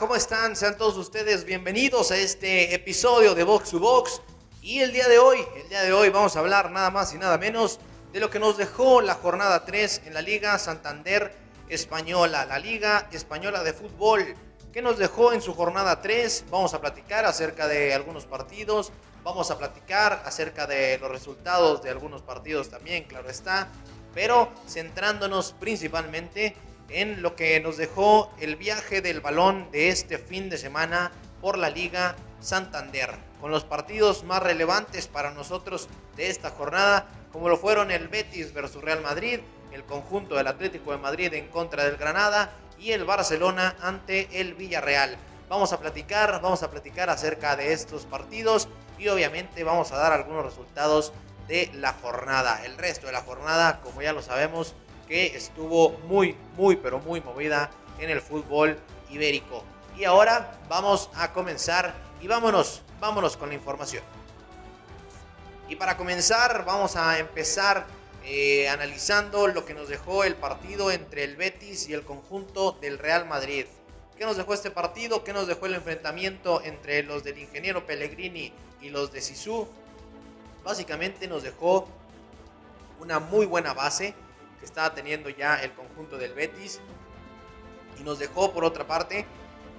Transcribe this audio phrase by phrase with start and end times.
[0.00, 0.56] ¿cómo están?
[0.56, 4.22] Sean todos ustedes bienvenidos a este episodio de Box to Box.
[4.62, 7.18] Y el día de hoy, el día de hoy vamos a hablar nada más y
[7.18, 7.78] nada menos
[8.10, 11.34] de lo que nos dejó la jornada 3 en la Liga Santander
[11.68, 14.34] Española, la Liga Española de Fútbol.
[14.72, 16.46] ¿Qué nos dejó en su jornada 3?
[16.50, 21.90] Vamos a platicar acerca de algunos partidos, vamos a platicar acerca de los resultados de
[21.90, 23.68] algunos partidos también, claro está,
[24.14, 26.56] pero centrándonos principalmente
[26.92, 31.58] en lo que nos dejó el viaje del balón de este fin de semana por
[31.58, 37.56] la Liga Santander, con los partidos más relevantes para nosotros de esta jornada, como lo
[37.56, 39.40] fueron el Betis versus Real Madrid,
[39.72, 44.54] el conjunto del Atlético de Madrid en contra del Granada y el Barcelona ante el
[44.54, 45.16] Villarreal.
[45.48, 50.12] Vamos a platicar, vamos a platicar acerca de estos partidos y obviamente vamos a dar
[50.12, 51.12] algunos resultados
[51.48, 52.64] de la jornada.
[52.64, 54.74] El resto de la jornada, como ya lo sabemos,
[55.10, 58.78] que estuvo muy, muy, pero muy movida en el fútbol
[59.10, 59.64] ibérico.
[59.98, 64.04] Y ahora vamos a comenzar y vámonos, vámonos con la información.
[65.68, 67.88] Y para comenzar vamos a empezar
[68.24, 72.96] eh, analizando lo que nos dejó el partido entre el Betis y el conjunto del
[72.96, 73.66] Real Madrid.
[74.16, 75.24] ¿Qué nos dejó este partido?
[75.24, 79.66] ¿Qué nos dejó el enfrentamiento entre los del ingeniero Pellegrini y los de Sisu?
[80.62, 81.88] Básicamente nos dejó
[83.00, 84.14] una muy buena base
[84.60, 86.80] que estaba teniendo ya el conjunto del Betis.
[87.98, 89.26] Y nos dejó, por otra parte,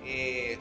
[0.04, 0.60] eh,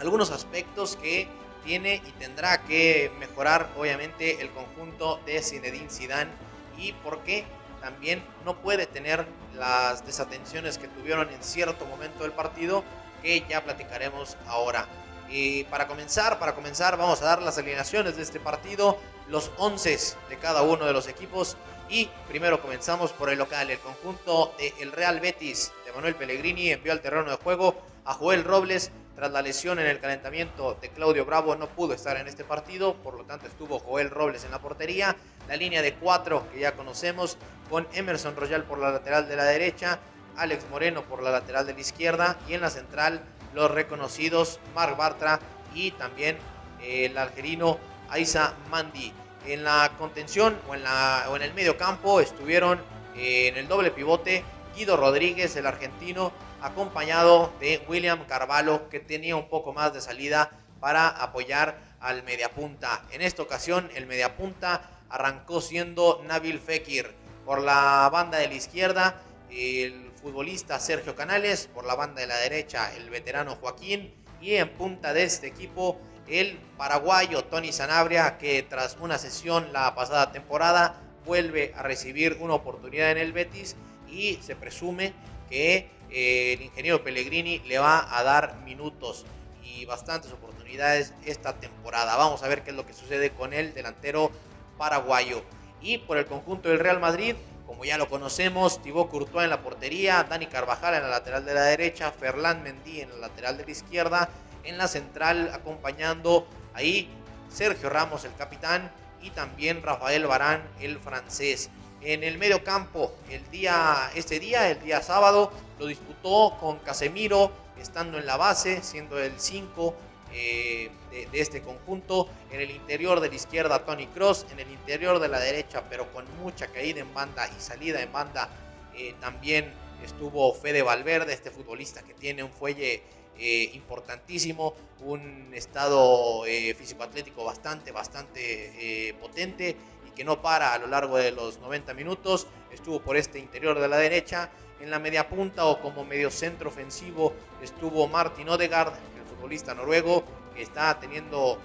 [0.00, 1.28] algunos aspectos que
[1.64, 6.30] tiene y tendrá que mejorar, obviamente, el conjunto de Zinedine Zidane.
[6.76, 7.44] Y porque
[7.80, 12.82] también no puede tener las desatenciones que tuvieron en cierto momento del partido,
[13.22, 14.88] que ya platicaremos ahora.
[15.28, 19.98] Y para comenzar, para comenzar, vamos a dar las alineaciones de este partido, los 11
[20.28, 21.56] de cada uno de los equipos
[21.88, 23.70] y primero comenzamos por el local.
[23.70, 28.44] El conjunto del Real Betis de Manuel Pellegrini envió al terreno de juego a Joel
[28.44, 31.54] Robles tras la lesión en el calentamiento de Claudio Bravo.
[31.54, 35.16] No pudo estar en este partido, por lo tanto estuvo Joel Robles en la portería.
[35.48, 37.36] La línea de cuatro que ya conocemos
[37.68, 39.98] con Emerson Royal por la lateral de la derecha,
[40.36, 43.20] Alex Moreno por la lateral de la izquierda y en la central
[43.54, 45.40] los reconocidos Marc Bartra
[45.74, 46.38] y también
[46.82, 49.12] el algerino Aiza Mandi.
[49.46, 52.80] En la contención o en, la, o en el medio campo estuvieron
[53.16, 54.44] eh, en el doble pivote
[54.74, 56.32] Guido Rodríguez, el argentino,
[56.62, 60.50] acompañado de William Carvalho, que tenía un poco más de salida
[60.80, 63.02] para apoyar al mediapunta.
[63.10, 67.14] En esta ocasión, el mediapunta arrancó siendo Nabil Fekir.
[67.44, 69.20] Por la banda de la izquierda,
[69.50, 71.68] el futbolista Sergio Canales.
[71.72, 74.14] Por la banda de la derecha, el veterano Joaquín.
[74.40, 79.94] Y en punta de este equipo, el paraguayo Tony Sanabria, que tras una sesión la
[79.94, 80.94] pasada temporada
[81.24, 83.76] vuelve a recibir una oportunidad en el Betis
[84.08, 85.12] y se presume
[85.48, 89.24] que eh, el ingeniero Pellegrini le va a dar minutos
[89.62, 92.16] y bastantes oportunidades esta temporada.
[92.16, 94.30] Vamos a ver qué es lo que sucede con el delantero
[94.78, 95.42] paraguayo.
[95.80, 97.34] Y por el conjunto del Real Madrid,
[97.66, 101.54] como ya lo conocemos, Thibaut Courtois en la portería, Dani Carvajal en la lateral de
[101.54, 104.28] la derecha, Ferland Mendy en la lateral de la izquierda
[104.64, 107.08] en la central acompañando ahí
[107.50, 108.90] Sergio Ramos, el capitán,
[109.20, 111.70] y también Rafael Barán, el francés.
[112.00, 117.52] En el medio campo, el día, este día, el día sábado, lo disputó con Casemiro,
[117.78, 119.94] estando en la base, siendo el 5
[120.32, 122.28] eh, de, este conjunto.
[122.50, 124.46] En el interior de la izquierda, Tony Cross.
[124.50, 128.12] En el interior de la derecha, pero con mucha caída en banda y salida en
[128.12, 128.48] banda,
[128.96, 129.72] eh, también
[130.04, 133.02] estuvo Fede Valverde, este futbolista que tiene un fuelle
[133.38, 139.74] eh, importantísimo, un estado eh, físico-atlético bastante, bastante eh, potente
[140.06, 142.46] y que no para a lo largo de los 90 minutos.
[142.70, 144.50] Estuvo por este interior de la derecha,
[144.80, 147.32] en la media punta o como medio centro ofensivo
[147.62, 150.24] estuvo Martin Odegaard, el futbolista noruego,
[150.54, 151.58] que está teniendo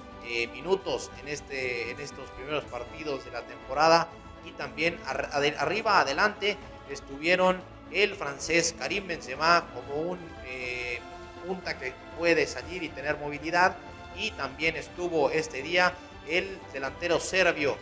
[0.53, 4.09] minutos en, este, en estos primeros partidos de la temporada.
[4.45, 6.57] Y también arriba, adelante,
[6.89, 7.61] estuvieron
[7.91, 10.19] el francés Karim Benzema como un
[11.47, 13.77] punta que puede salir y tener movilidad.
[14.15, 15.93] Y también estuvo este día
[16.27, 17.77] el delantero serbio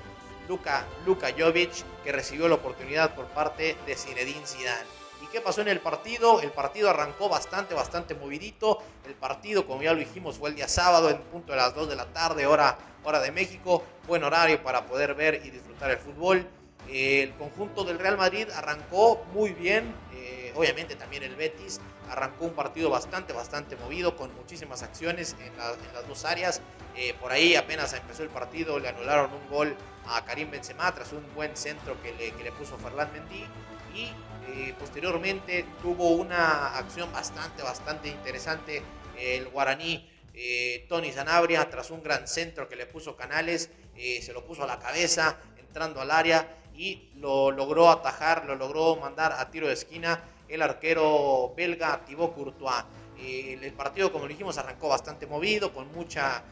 [0.47, 4.85] Luka, Luka Jovic, que recibió la oportunidad por parte de Zinedine Zidane.
[5.23, 6.41] ¿Y qué pasó en el partido?
[6.41, 8.79] El partido arrancó bastante, bastante movidito.
[9.07, 11.89] El partido, como ya lo dijimos, fue el día sábado en punto de las 2
[11.89, 13.83] de la tarde, hora, hora de México.
[14.07, 16.45] Buen horario para poder ver y disfrutar el fútbol.
[16.87, 22.53] El conjunto del Real Madrid arrancó muy bien, eh, obviamente también el Betis arrancó un
[22.53, 26.61] partido bastante, bastante movido, con muchísimas acciones en, las dos áreas.
[26.95, 29.75] Eh, por ahí apenas empezó el partido, le anularon un gol
[30.07, 33.45] a Karim Benzema tras un buen centro que le, que le puso Ferland Mendy.
[33.93, 34.11] y
[34.47, 38.83] eh, posteriormente tuvo una acción bastante, bastante interesante
[39.17, 44.45] el guaraní eh, Tony Zanabria tras un gran centro que le puso Canales, se lo
[44.45, 46.47] puso a la cabeza entrando al área
[46.77, 52.33] y lo logró atajar, lo logró mandar a tiro de esquina el arquero belga Thibaut
[52.33, 52.85] Courtois.
[53.17, 56.43] el partido, como dijimos, arrancó bastante movido, con mucha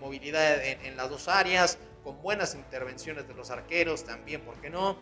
[0.00, 4.96] movilidad en las dos áreas, con buenas intervenciones de los arqueros también, ¿por qué no?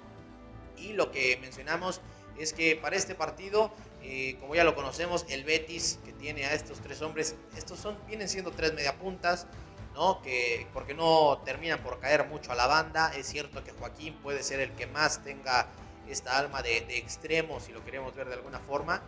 [0.79, 2.01] Y lo que mencionamos
[2.39, 3.73] es que para este partido,
[4.03, 7.99] eh, como ya lo conocemos, el Betis que tiene a estos tres hombres, estos son,
[8.07, 9.47] vienen siendo tres mediapuntas,
[9.95, 10.21] ¿no?
[10.23, 13.13] Que, porque no terminan por caer mucho a la banda.
[13.15, 15.69] Es cierto que Joaquín puede ser el que más tenga
[16.09, 19.03] esta alma de, extremo, si lo queremos ver de alguna forma.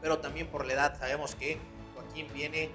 [0.00, 1.58] Pero también por la edad sabemos que
[1.94, 2.70] Joaquín viene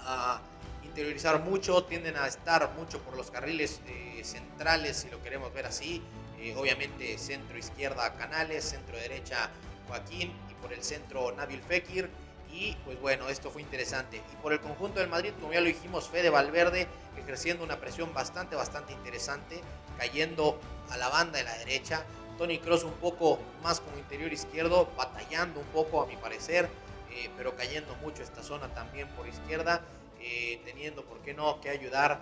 [0.00, 0.40] a
[0.82, 5.66] interiorizar mucho, tienden a estar mucho por los carriles eh, centrales, si lo queremos ver
[5.66, 6.02] así.
[6.40, 9.48] Eh, obviamente centro izquierda Canales, centro derecha
[9.88, 12.10] Joaquín y por el centro Nabil Fekir.
[12.52, 14.18] Y pues bueno, esto fue interesante.
[14.32, 18.12] Y por el conjunto del Madrid, como ya lo dijimos, Fede Valverde ejerciendo una presión
[18.12, 19.60] bastante, bastante interesante,
[19.98, 20.58] cayendo
[20.90, 22.04] a la banda de la derecha.
[22.38, 26.68] Tony Cross un poco más como interior izquierdo, batallando un poco a mi parecer,
[27.10, 29.82] eh, pero cayendo mucho esta zona también por izquierda,
[30.20, 32.20] eh, teniendo, ¿por qué no?, que ayudar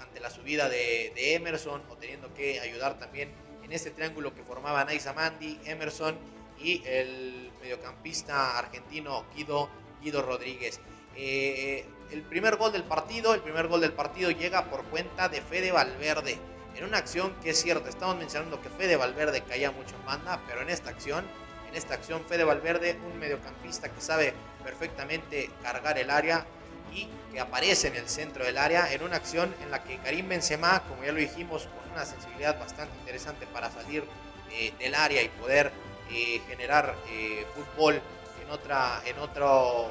[0.00, 3.30] ante la subida de, Emerson o teniendo que ayudar también
[3.62, 6.16] en este triángulo que formaban Naisa Mandi, Emerson
[6.58, 9.68] y el mediocampista argentino Guido,
[10.02, 10.80] Guido Rodríguez.
[11.16, 15.40] Eh, el primer gol del partido, el primer gol del partido llega por cuenta de
[15.40, 16.38] Fede Valverde.
[16.74, 20.40] En una acción que es cierto, estamos mencionando que Fede Valverde caía mucho en banda,
[20.46, 21.24] pero en esta acción,
[21.68, 26.44] en esta acción Fede Valverde, un mediocampista que sabe perfectamente cargar el área,
[26.92, 30.28] y que aparece en el centro del área en una acción en la que Karim
[30.28, 34.04] Benzema, como ya lo dijimos, con una sensibilidad bastante interesante para salir
[34.50, 35.72] eh, del área y poder
[36.10, 38.00] eh, generar eh, fútbol
[38.42, 39.90] en, otra, en, otro,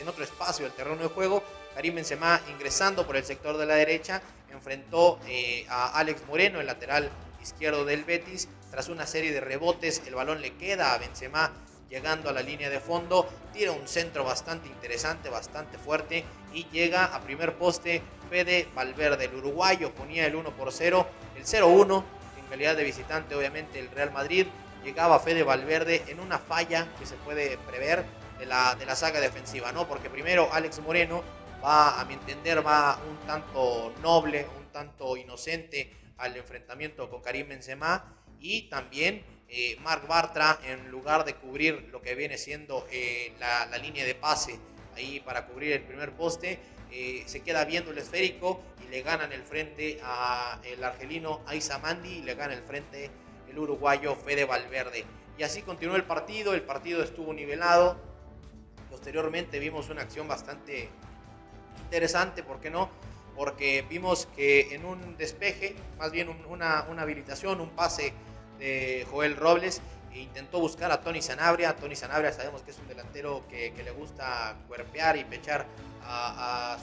[0.00, 1.42] en otro espacio del terreno de juego.
[1.74, 5.18] Karim Benzema ingresando por el sector de la derecha enfrentó
[5.68, 7.10] a Alex Moreno, el lateral
[7.42, 8.48] izquierdo del Betis.
[8.70, 11.52] Tras una serie de rebotes, el balón le queda a Benzema
[11.88, 17.04] llegando a la línea de fondo, tira un centro bastante interesante, bastante fuerte y llega
[17.04, 21.06] a primer poste Fede Valverde, el uruguayo ponía el 1 por 0,
[21.36, 22.04] el 0-1
[22.38, 24.46] en calidad de visitante obviamente el Real Madrid,
[24.84, 28.04] llegaba Fede Valverde en una falla que se puede prever
[28.38, 29.88] de la, de la saga defensiva, ¿no?
[29.88, 31.22] Porque primero Alex Moreno
[31.64, 37.48] va, a mi entender, va un tanto noble, un tanto inocente al enfrentamiento con Karim
[37.48, 43.32] Benzema y también eh, Marc Bartra, en lugar de cubrir lo que viene siendo eh,
[43.40, 44.58] la, línea de pase
[44.94, 46.58] ahí para cubrir el primer poste,
[46.90, 52.18] eh, se queda viendo el esférico y le ganan el frente al argelino Aiza Mandi
[52.18, 53.10] y le gana el frente
[53.48, 55.04] el uruguayo Fede Valverde.
[55.38, 58.07] Y así continuó el partido, el partido estuvo nivelado.
[59.08, 60.90] Posteriormente vimos una acción bastante
[61.84, 62.90] interesante, ¿por qué no?
[63.34, 68.12] Porque vimos que en un despeje, más bien una, una habilitación, un pase
[68.58, 69.80] de Joel Robles.
[70.12, 71.74] E intentó buscar a Tony Sanabria.
[71.74, 75.64] Tony Sanabria sabemos que es un delantero que, le gusta cuerpear y pechar
[76.02, 76.76] a,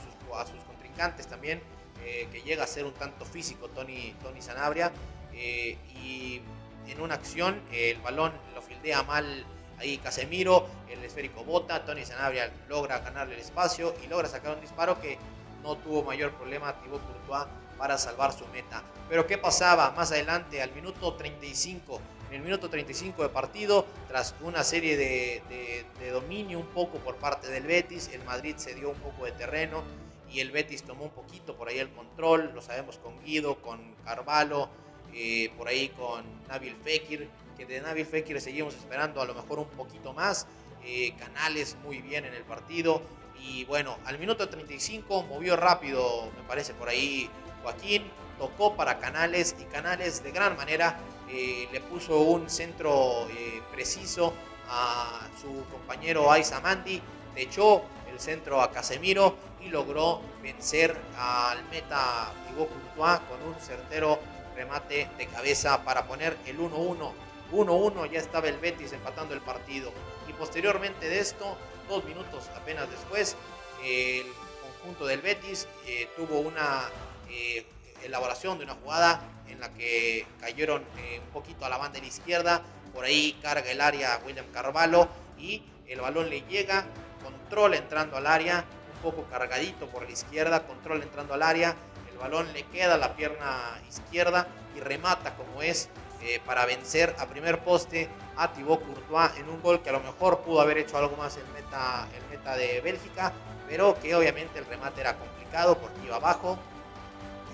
[0.50, 1.60] sus, contrincantes también,
[2.04, 4.90] eh, que llega a ser un tanto físico Tony, Tony Sanabria.
[5.32, 6.42] Eh, y
[6.88, 9.46] en una acción el balón lo fildea mal
[9.78, 14.60] ahí Casemiro, el esférico bota, Tony Sanabria logra ganarle el espacio y logra sacar un
[14.60, 15.18] disparo que
[15.62, 17.46] no tuvo mayor problema Thibaut Courtois
[17.78, 18.82] para salvar su meta.
[19.08, 22.00] Pero ¿qué pasaba más adelante al minuto 35?
[22.30, 27.48] En el minuto 35 de partido, tras una serie de, dominio un poco por parte
[27.48, 29.82] del Betis, el Madrid se dio un poco de terreno
[30.30, 33.80] y el Betis tomó un poquito por ahí el control, lo sabemos con Guido, con
[34.04, 34.68] Carvalho,
[35.14, 39.58] eh, por ahí con Nabil Fekir, que de Nabil Fekir seguimos esperando a lo mejor
[39.58, 40.46] un poquito más,
[40.84, 43.02] eh, Canales muy bien en el partido.
[43.38, 47.28] Y bueno, al minuto 35 movió rápido, me parece por ahí
[47.62, 48.04] Joaquín,
[48.38, 50.98] tocó para Canales y Canales de gran manera
[51.28, 54.32] eh, le puso un centro eh, preciso
[54.68, 57.00] a su compañero Aiza Mandi,
[57.34, 63.60] le echó el centro a Casemiro y logró vencer al meta Thibaut Courtois con un
[63.60, 64.18] certero
[64.54, 67.12] remate de cabeza para poner el 1-1.
[67.52, 69.92] 1-1 ya estaba el Betis empatando el partido.
[70.28, 71.56] Y posteriormente de esto,
[71.88, 73.36] dos minutos apenas después,
[73.84, 74.26] el
[74.62, 76.82] conjunto del Betis eh, tuvo una
[77.30, 77.66] eh,
[78.02, 82.06] elaboración de una jugada en la que cayeron eh, un poquito a la banda de
[82.06, 82.62] izquierda,
[82.92, 86.86] por ahí carga el área William Carvalho y el balón le llega,
[87.22, 91.76] control entrando al área, un poco cargadito por la izquierda, control entrando al área,
[92.10, 95.88] el balón le queda a la pierna izquierda y remata como es
[96.22, 100.00] eh, para vencer a primer poste a Thibaut Courtois en un gol que a lo
[100.00, 103.32] mejor pudo haber hecho algo más el meta, el meta de Bélgica,
[103.68, 106.58] pero que obviamente el remate era complicado porque iba abajo,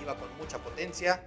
[0.01, 1.23] iba con mucha potencia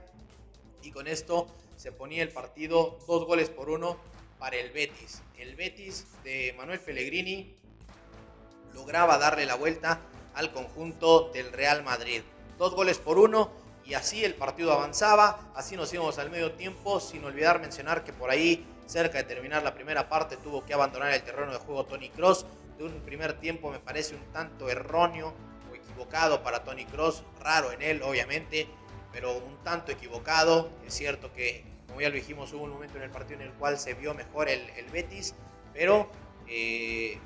[0.82, 3.96] y con esto se ponía el partido dos goles por uno
[4.38, 5.22] para el Betis.
[5.38, 7.56] El Betis de Manuel Pellegrini
[8.74, 10.00] lograba darle la vuelta
[10.34, 12.22] al conjunto del Real Madrid.
[12.58, 13.50] Dos goles por uno
[13.86, 18.12] y así el partido avanzaba, así nos íbamos al medio tiempo, sin olvidar mencionar que
[18.12, 21.84] por ahí, cerca de terminar la primera parte, tuvo que abandonar el terreno de juego
[21.84, 22.46] Tony Cross.
[22.78, 25.32] De un primer tiempo me parece un tanto erróneo
[25.70, 28.66] o equivocado para Tony Cross, raro en él obviamente,
[29.12, 30.68] pero un tanto equivocado.
[30.84, 33.52] Es cierto que, como ya lo dijimos, hubo un momento en el partido en el
[33.52, 35.34] cual se vio mejor el, Betis,
[35.72, 36.10] pero
[36.48, 37.18] eh,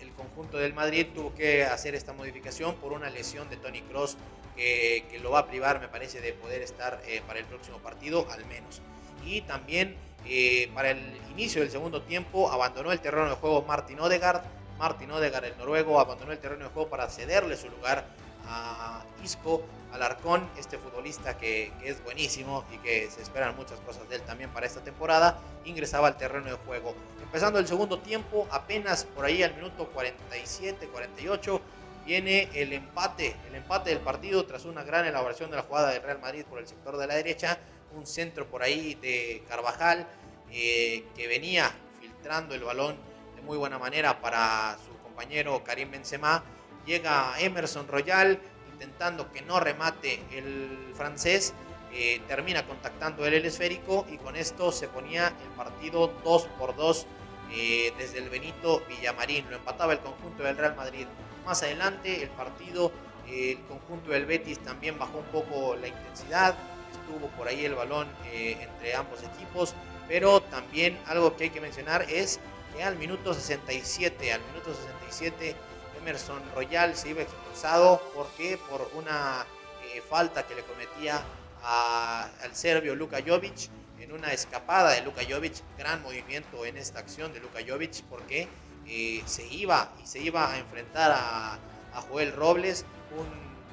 [0.00, 4.16] el conjunto del Madrid tuvo que hacer esta modificación por una lesión de Tony Cross
[4.56, 8.26] que, lo va a privar, me parece, de poder estar eh, para el próximo partido,
[8.30, 8.80] al menos.
[9.24, 14.00] Y también eh, para el inicio del segundo tiempo abandonó el terreno de juego Martin
[14.00, 14.42] Odegaard.
[14.78, 18.06] Martin Odegaard, el noruego, abandonó el terreno de juego para cederle su lugar
[18.48, 24.08] a Isco Alarcón, este futbolista que, que, es buenísimo y que se esperan muchas cosas
[24.08, 26.94] de él también para esta temporada, ingresaba al terreno de juego.
[27.22, 31.60] Empezando el segundo tiempo, apenas por ahí al minuto 47, 48,
[32.06, 36.02] viene el empate, el empate del partido tras una gran elaboración de la jugada del
[36.02, 37.58] Real Madrid por el sector de la derecha,
[37.96, 40.06] un centro por ahí de Carvajal
[40.52, 41.68] eh, que venía
[42.00, 42.96] filtrando el balón
[43.34, 46.44] de muy buena manera para su compañero Karim Benzema,
[46.86, 48.38] llega Emerson Royal
[48.72, 51.54] intentando que no remate el francés,
[51.92, 56.76] eh, termina contactando él el esférico y con esto se ponía el partido 2 por
[56.76, 57.06] 2
[57.52, 61.06] eh, desde el Benito Villamarín, lo empataba el conjunto del Real Madrid
[61.46, 62.92] más adelante el partido,
[63.28, 66.54] el conjunto del Betis también bajó un poco la intensidad,
[66.92, 69.74] estuvo por ahí el balón eh, entre ambos equipos,
[70.08, 72.40] pero también algo que hay que mencionar es
[72.74, 75.54] que al minuto 67, al minuto 67
[75.98, 78.58] Emerson Royal se iba expulsado, ¿por qué?
[78.68, 79.46] Por una
[79.94, 81.22] eh, falta que le cometía
[81.62, 87.32] al serbio Luka Jovic en una escapada de Luka Jovic, gran movimiento en esta acción
[87.32, 88.46] de Luka Jovic, porque
[88.88, 91.54] eh, se iba y se iba a enfrentar a,
[91.94, 92.84] a Joel Robles,
[93.16, 93.26] un,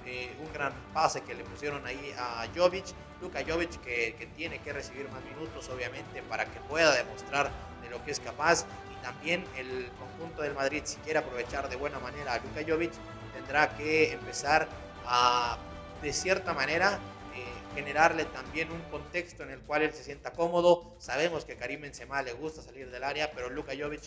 [0.06, 2.86] eh, un, gran pase que le pusieron ahí a Jovic,
[3.22, 7.52] Luka Jovic que, que, tiene que recibir más minutos obviamente para que pueda demostrar
[7.82, 11.76] de lo que es capaz y también el conjunto del Madrid si quiere aprovechar de
[11.76, 12.92] buena manera a Luka Jovic
[13.34, 14.68] tendrá que empezar
[15.06, 15.58] a
[16.02, 17.00] de cierta manera
[17.36, 20.96] eh, generarle también un contexto en el cual él se sienta cómodo.
[21.00, 24.04] Sabemos que Karim Benzema le gusta salir del área, pero Luka Jovic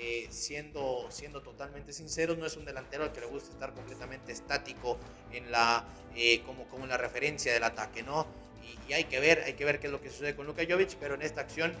[0.00, 4.30] eh, siendo, siendo totalmente sinceros, no es un delantero al que le gusta estar completamente
[4.30, 4.96] estático
[5.32, 8.24] en la, eh, como, como la referencia del ataque, ¿no?
[8.88, 10.94] Y, hay que ver, hay que ver qué es lo que sucede con Luka Jovic,
[11.00, 11.72] pero en esta acción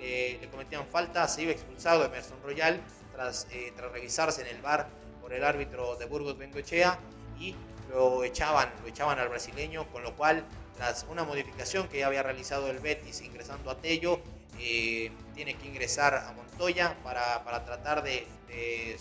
[0.00, 2.80] eh, le cometían falta, se iba expulsado Emerson Royal
[3.12, 4.88] tras, tras revisarse en el bar
[5.20, 6.96] por el árbitro de Burgos Bengoechea
[7.40, 7.56] y
[7.90, 10.44] lo echaban, lo echaban al brasileño, con lo cual
[10.76, 14.20] tras una modificación que ya había realizado el Betis ingresando a Tello,
[14.58, 18.26] eh, tiene que ingresar a Montoya para, para tratar de,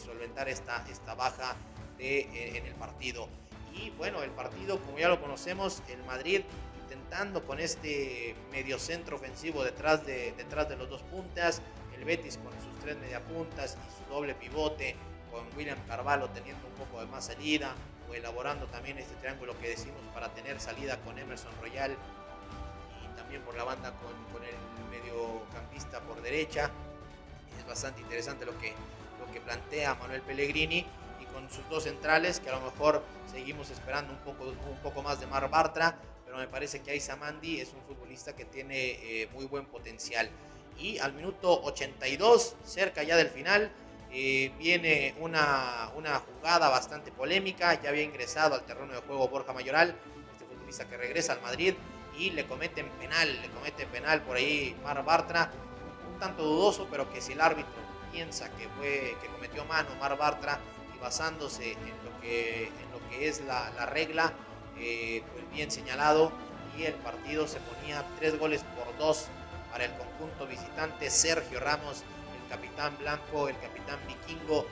[0.04, 1.56] solventar esta, esta baja
[1.98, 3.30] de, eh, en el partido.
[3.74, 6.42] Y bueno, el partido, como ya lo conocemos, el Madrid
[6.82, 11.62] intentando con este medio centro ofensivo detrás de, detrás de los dos puntas,
[11.96, 14.96] el Betis con sus tres mediapuntas y su doble pivote,
[15.32, 17.76] con William Carvalho teniendo un poco de más salida,
[18.10, 21.96] o elaborando también este triángulo que decimos para tener salida con Emerson Royal
[23.34, 24.54] también por la banda con, con el
[24.92, 26.70] mediocampista por derecha.
[27.58, 28.74] Es bastante interesante lo que,
[29.20, 30.86] lo que plantea Manuel Pellegrini
[31.20, 35.02] y con sus dos centrales que a lo mejor seguimos esperando un poco, un poco
[35.02, 38.92] más de Mar Bartra, pero me parece que Aisa Mandi es un futbolista que tiene
[39.02, 40.30] eh, muy buen potencial.
[40.78, 43.72] Y al minuto 82, cerca ya del final,
[44.12, 47.82] eh, viene una, una jugada bastante polémica.
[47.82, 49.96] Ya había ingresado al terreno de juego Borja Mayoral,
[50.34, 51.74] este futbolista que regresa al Madrid
[52.18, 55.52] y le cometen penal, le comete penal por ahí Mar Bartra,
[56.12, 57.74] un tanto dudoso, pero que si el árbitro
[58.12, 60.60] piensa que fue que cometió mano Mar Bartra
[60.96, 64.34] y basándose en lo que, en lo que es la, la regla,
[64.78, 66.32] eh, pues bien señalado
[66.78, 69.28] y el partido se ponía tres goles por dos
[69.72, 72.04] para el conjunto visitante Sergio Ramos,
[72.42, 74.66] el capitán blanco, el capitán vikingo,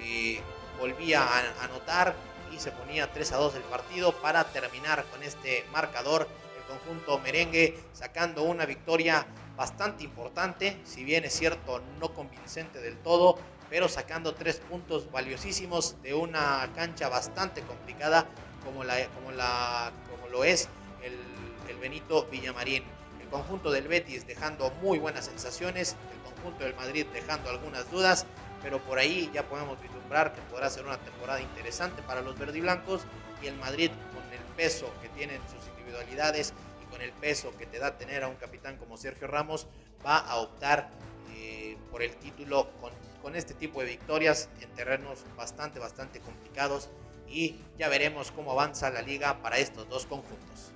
[0.00, 0.40] eh,
[0.78, 2.14] volvía a anotar
[2.52, 6.28] y se ponía 3 a 2 el partido para terminar con este marcador
[6.68, 13.38] conjunto merengue sacando una victoria bastante importante, si bien es cierto no convincente del todo,
[13.68, 18.26] pero sacando tres puntos valiosísimos de una cancha bastante complicada
[18.64, 20.68] como, la, como, la, como lo es
[21.02, 21.18] el,
[21.68, 22.84] el Benito Villamarín.
[23.20, 28.26] El conjunto del Betis dejando muy buenas sensaciones, el conjunto del Madrid dejando algunas dudas,
[28.62, 33.02] pero por ahí ya podemos vislumbrar que podrá ser una temporada interesante para los verdiblancos
[33.42, 33.90] y el Madrid
[34.58, 38.34] peso que tienen sus individualidades y con el peso que te da tener a un
[38.34, 39.68] capitán como Sergio Ramos,
[40.04, 40.90] va a optar
[41.36, 46.88] eh, por el título con, con este tipo de victorias en terrenos bastante, bastante complicados
[47.28, 50.72] y ya veremos cómo avanza la liga para estos dos conjuntos.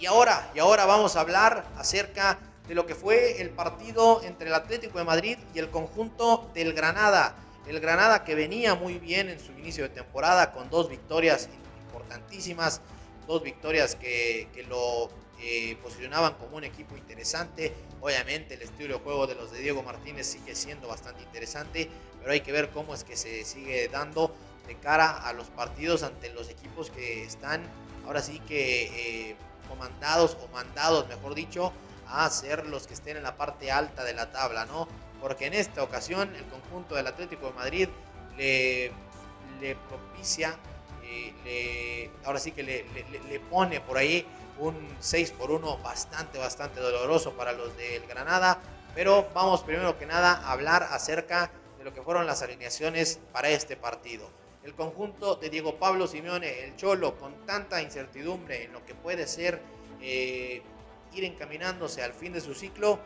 [0.00, 4.48] Y ahora, y ahora vamos a hablar acerca de lo que fue el partido entre
[4.48, 7.36] el Atlético de Madrid y el conjunto del Granada.
[7.66, 11.48] El Granada que venía muy bien en su inicio de temporada con dos victorias
[11.84, 12.80] importantísimas,
[13.26, 17.72] dos victorias que, lo eh, posicionaban como un equipo interesante.
[18.00, 21.88] Obviamente el estilo de juego de los de Diego Martínez sigue siendo bastante interesante,
[22.20, 24.34] pero hay que ver cómo es que se sigue dando
[24.66, 27.62] de cara a los partidos ante los equipos que están
[28.06, 29.30] ahora sí que...
[29.30, 29.36] Eh,
[29.72, 31.72] comandados o mandados, mejor dicho,
[32.06, 34.86] a ser los que estén en la parte alta de la tabla, ¿no?
[35.22, 37.88] Porque en esta ocasión el conjunto del Atlético de Madrid
[38.36, 38.92] le,
[39.88, 40.58] propicia,
[41.46, 42.84] eh, ahora sí que le,
[43.30, 44.26] le, pone por ahí
[44.58, 48.60] un 6 por 1 bastante, bastante doloroso para los del Granada.
[48.94, 53.48] Pero vamos primero que nada a hablar acerca de lo que fueron las alineaciones para
[53.48, 54.28] este partido
[54.64, 59.26] el conjunto de Diego Pablo Simeone, el Cholo, con tanta incertidumbre en lo que puede
[59.26, 59.60] ser
[60.00, 60.62] eh,
[61.12, 63.00] ir encaminándose al fin de su ciclo,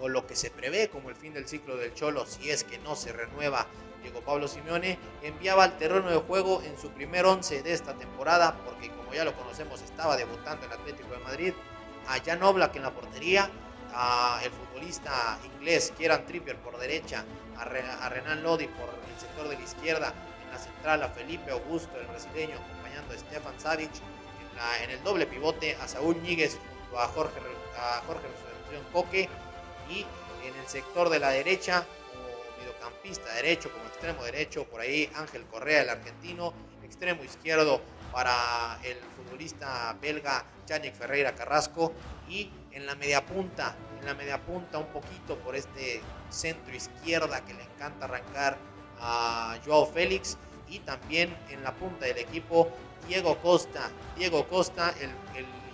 [0.00, 2.78] o lo que se prevé como el fin del ciclo del Cholo, si es que
[2.78, 3.66] no se renueva
[4.02, 8.56] Diego Pablo Simeone, enviaba al terreno de juego en su primer once de esta temporada,
[8.64, 11.52] porque como ya lo conocemos, estaba debutando el Atlético de Madrid,
[12.08, 13.50] a Jan Oblak en la portería,
[13.92, 17.24] a el futbolista inglés Kieran Trippier por derecha,
[17.58, 20.14] a, Renan Lodi por el sector de la izquierda,
[20.50, 23.90] la central a Felipe Augusto, el brasileño, acompañando a Stefan Savic.
[24.82, 27.40] En, el doble pivote a Saúl Ñíguez junto a Jorge,
[27.78, 28.26] a Jorge
[28.92, 29.28] Coque.
[29.90, 30.06] Y
[30.46, 35.44] en el sector de la derecha, como mediocampista derecho, como extremo derecho, por ahí Ángel
[35.46, 36.54] Correa, el argentino.
[36.84, 37.80] Extremo izquierdo
[38.12, 41.92] para el futbolista belga Yannick Ferreira Carrasco.
[42.28, 46.00] Y en la media punta, en la media punta un poquito por este
[46.30, 48.56] centro izquierda que le encanta arrancar
[49.00, 50.36] a Joao Félix
[50.68, 52.70] y también en la punta del equipo
[53.08, 53.90] Diego Costa.
[54.16, 55.10] Diego Costa, el,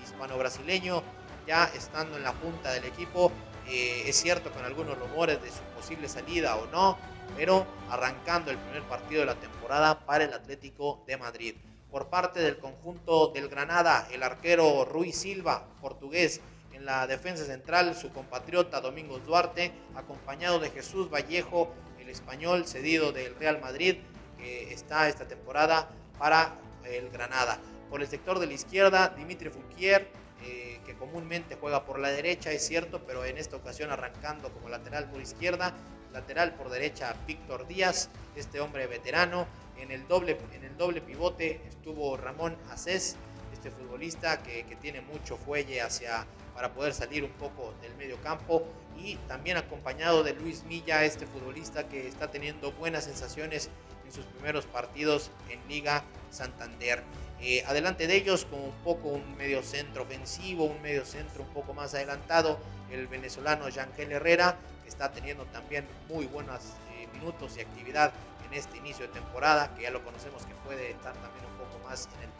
[0.03, 1.03] hispano-brasileño,
[1.47, 3.31] ya estando en la punta del equipo.
[3.69, 6.99] Eh, es cierto con algunos rumores de su posible salida o no,
[7.37, 11.55] pero arrancando el primer partido de la temporada para el Atlético de Madrid.
[11.91, 16.41] Por parte del conjunto del Granada, el arquero Ruiz Silva, portugués,
[16.73, 21.73] en la defensa central, su compatriota Domingos Duarte, acompañado de Jesús Vallejo
[22.07, 23.97] el español cedido del Real Madrid,
[24.39, 27.59] que está esta temporada para el Granada.
[27.91, 30.09] Por el sector de la izquierda, Dimitri Fouquier,
[30.43, 34.69] eh, que comúnmente juega por la derecha, es cierto, pero en esta ocasión arrancando como
[34.69, 35.75] lateral por izquierda,
[36.13, 39.47] lateral por derecha Víctor Díaz, este hombre veterano.
[39.79, 43.17] En el doble, en el doble pivote estuvo Ramón Acés,
[43.53, 48.17] este futbolista que, que tiene mucho fuelle hacia, para poder salir un poco del medio
[48.23, 53.69] campo y también acompañado de Luis Milla, este futbolista que está teniendo buenas sensaciones
[54.07, 57.03] en sus primeros partidos en Liga Santander.
[57.41, 61.51] Eh, adelante de ellos con un poco un medio centro ofensivo, un medio centro un
[61.51, 62.59] poco más adelantado,
[62.91, 66.61] el venezolano Yangel Herrera, que está teniendo también muy buenos
[66.93, 68.13] eh, minutos y actividad
[68.47, 71.85] en este inicio de temporada, que ya lo conocemos que puede estar también un poco
[71.85, 72.31] más en el,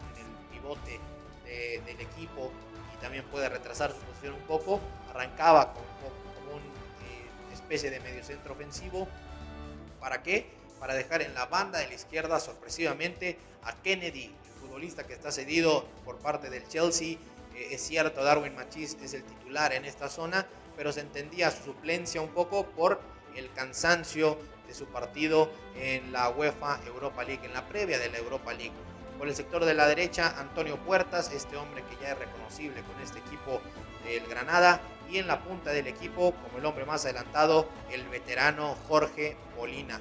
[0.51, 0.99] pivote
[1.85, 2.51] del equipo
[2.93, 4.81] y también puede retrasar su posición un poco.
[5.09, 6.17] Arrancaba con un poco
[7.67, 9.09] especie de mediocentro ofensivo.
[9.99, 10.49] ¿Para qué?
[10.79, 14.33] Para dejar en la banda de la izquierda sorpresivamente a Kennedy,
[14.77, 17.17] futbolista que está cedido por parte del Chelsea.
[17.55, 21.63] Eh, es cierto, Darwin Machis es el titular en esta zona, pero se entendía su
[21.63, 23.01] suplencia un poco por
[23.35, 24.37] el cansancio
[24.67, 28.75] de su partido en la UEFA Europa League, en la previa de la Europa League.
[29.17, 33.01] Por el sector de la derecha, Antonio Puertas, este hombre que ya es reconocible con
[33.01, 33.59] este equipo
[34.05, 38.77] del Granada, y en la punta del equipo, como el hombre más adelantado, el veterano
[38.87, 39.99] Jorge Molina.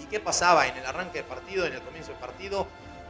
[0.00, 2.68] ¿Y qué pasaba en el arranque del partido, en el comienzo del partido?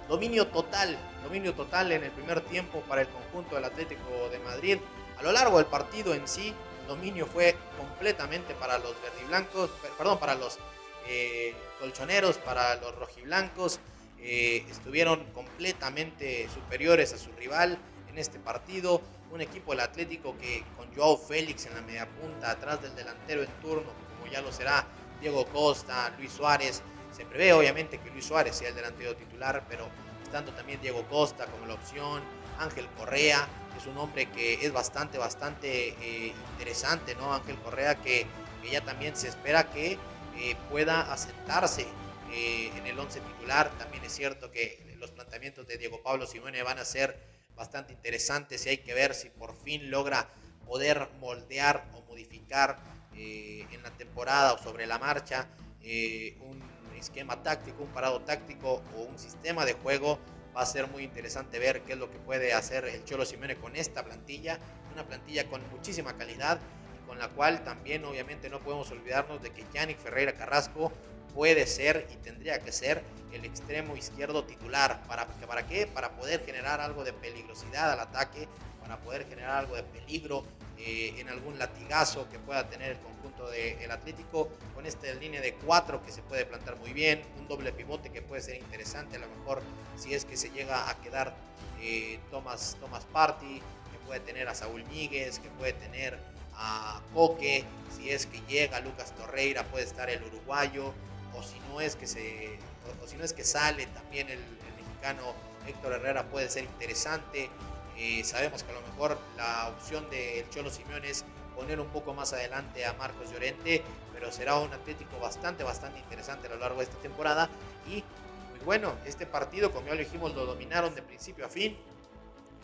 [0.09, 4.79] Dominio total, dominio total en el primer tiempo para el conjunto del Atlético de Madrid.
[5.19, 10.19] A lo largo del partido en sí, el dominio fue completamente para los verdiblancos, perdón,
[10.19, 10.59] para los
[11.07, 13.81] eh, colchoneros, para los rojiblancos.
[14.21, 20.65] Eh, estuvieron completamente superiores a su rival en este partido un equipo del Atlético que
[20.77, 24.51] con Joao Félix en la media punta, atrás del delantero en turno, como ya lo
[24.53, 24.87] será
[25.21, 26.83] Diego Costa, Luis Suárez.
[27.19, 29.89] Se prevé obviamente que Luis Suárez sea el delantero titular, pero
[30.23, 32.23] estando también Diego Costa como la opción,
[32.61, 37.35] Ángel Correa, es un hombre que es bastante, bastante eh, interesante, ¿no?
[37.35, 38.25] Ángel Correa, que,
[38.71, 39.93] ya también se espera que
[40.37, 41.87] eh, pueda asentarse
[42.31, 43.71] eh, en el 11 titular.
[43.79, 47.19] También es cierto que los planteamientos de Diego Pablo Simone van a ser
[47.57, 50.29] bastante interesantes y hay que ver si por fin logra
[50.67, 52.79] poder moldear o modificar
[53.15, 55.49] en la temporada o sobre la marcha
[55.83, 56.63] un
[56.99, 60.19] esquema táctico, un parado táctico o un sistema de juego
[60.59, 63.55] Va a ser muy interesante ver qué es lo que puede hacer el Cholo Simeone
[63.55, 64.59] con esta plantilla,
[64.93, 66.59] una plantilla con muchísima calidad
[67.01, 70.91] y con la cual también obviamente no podemos olvidarnos de que Yannick Ferreira Carrasco
[71.33, 75.01] puede ser y tendría que ser el extremo izquierdo titular.
[75.07, 75.87] ¿Para, ¿Para qué?
[75.87, 78.49] Para poder generar algo de peligrosidad al ataque,
[78.81, 80.45] para poder generar algo de peligro
[80.79, 85.55] eh, en algún latigazo que pueda tener el conjunto del Atlético, con esta línea de
[85.55, 89.21] cuatro que se puede plantar muy bien, un doble pivote que puede ser interesante, a
[89.21, 89.63] lo mejor
[89.97, 91.35] si es que se llega a quedar
[91.81, 92.77] eh, Thomas,
[93.13, 93.61] Party,
[93.91, 96.19] que puede tener a Saúl Níguez, que puede tener
[96.55, 97.65] a Coque,
[97.97, 100.93] si es que llega Lucas Torreira puede estar el uruguayo,
[101.35, 102.59] o si no es que se
[103.07, 104.41] si no es que sale también el
[104.77, 105.35] mexicano
[105.67, 107.51] Héctor Herrera puede ser interesante.
[107.99, 111.25] Eh, sabemos que a lo mejor la opción del Cholo Simeone es
[111.57, 113.83] poner un poco más adelante a Marcos Llorente,
[114.13, 117.51] pero será un Atlético bastante, bastante interesante a lo largo de esta temporada.
[117.89, 118.05] Y
[118.51, 121.77] muy bueno, este partido, como ya lo dijimos, lo dominaron de principio a fin.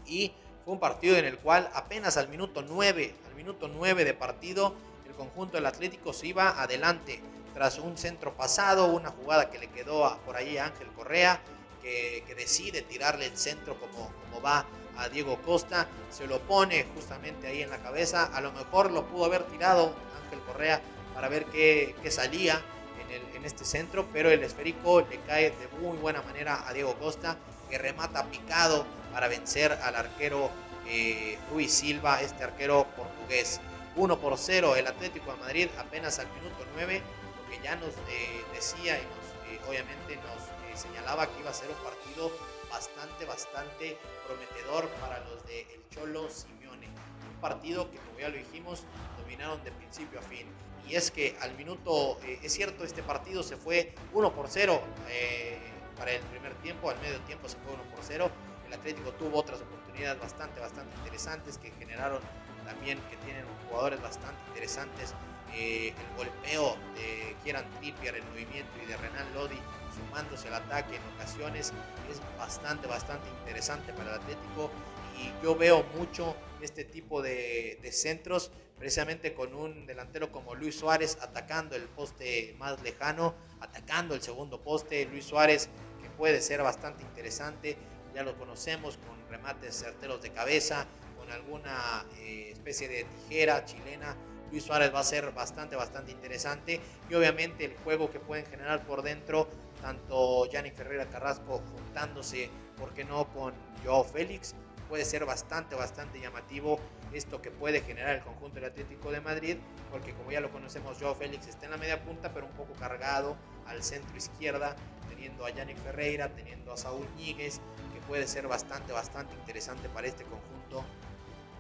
[0.07, 0.31] Y
[0.64, 4.77] fue un partido en el cual apenas al minuto 9, al minuto 9 de partido,
[5.05, 7.20] el conjunto del Atlético se iba adelante
[7.55, 11.40] tras un centro pasado, una jugada que le quedó por ahí a Ángel Correa,
[11.83, 14.64] que, que decide tirarle el centro como, como va
[14.97, 19.07] a Diego Costa, se lo pone justamente ahí en la cabeza, a lo mejor lo
[19.07, 20.81] pudo haber tirado Ángel Correa
[21.15, 22.61] para ver qué, salía
[23.09, 26.95] en, en, este centro, pero el esférico le cae de muy buena manera a Diego
[26.95, 27.37] Costa,
[27.69, 30.51] que remata picado para vencer al arquero
[30.87, 33.61] eh, Ruiz Silva, este arquero portugués.
[33.97, 37.91] 1 por 0 el Atlético de Madrid apenas al minuto 9, lo que ya nos
[38.09, 42.33] eh, decía y nos, eh, obviamente nos señalaba que iba a ser un partido
[42.75, 46.89] bastante, bastante prometedor para los de El Cholo Simeone.
[46.89, 48.83] Un partido que, como ya lo dijimos,
[49.17, 50.49] dominaron de principio a fin.
[50.89, 54.81] Y es que al minuto, eh, es cierto, este partido se fue 1 por 0
[55.09, 55.57] eh,
[55.97, 58.29] para el primer tiempo, al medio tiempo se fue 1 por 0.
[58.67, 62.21] El Atlético tuvo otras oportunidades bastante, bastante interesantes que generaron
[62.67, 65.15] también que tienen jugadores bastante interesantes.
[65.55, 69.61] Eh, el golpeo de Kieran Trippier, el movimiento y de Renan Lodi
[69.95, 71.73] sumándose al ataque en ocasiones
[72.11, 74.71] es bastante, bastante interesante para el Atlético.
[75.19, 81.17] Y yo veo mucho este tipo de, centros precisamente con un delantero como Luis Suárez
[81.21, 85.69] atacando el poste más lejano, atacando el segundo poste, Luis Suárez
[86.03, 87.77] que puede ser bastante interesante,
[88.15, 94.17] ya lo conocemos con remates certeros de cabeza, con alguna eh, especie de tijera chilena.
[94.51, 96.81] Luis Suárez va a ser bastante, bastante interesante.
[97.09, 99.49] Y obviamente el juego que pueden generar por dentro,
[99.85, 103.53] tanto Yannick Ferreira Carrasco juntándose, ¿por qué no?, con
[103.85, 104.55] Joao Félix,
[104.88, 106.81] puede ser bastante, bastante llamativo
[107.12, 109.59] esto que puede generar el conjunto del Atlético de Madrid,
[109.90, 112.73] porque como ya lo conocemos, Joao Félix está en la media punta, pero un poco
[112.73, 114.75] cargado al centro izquierda,
[115.11, 117.61] teniendo a Yannick Ferreira, teniendo a Saúl Ñíguez,
[117.92, 120.83] que puede ser bastante, bastante interesante para este conjunto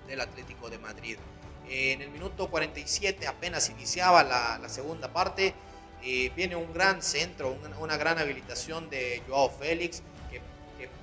[0.06, 1.18] del Atlético de Madrid.
[1.68, 5.54] En el minuto 47 apenas iniciaba la, segunda parte.
[6.06, 10.42] Eh, viene un gran centro, una, gran habilitación de Joao Félix, que,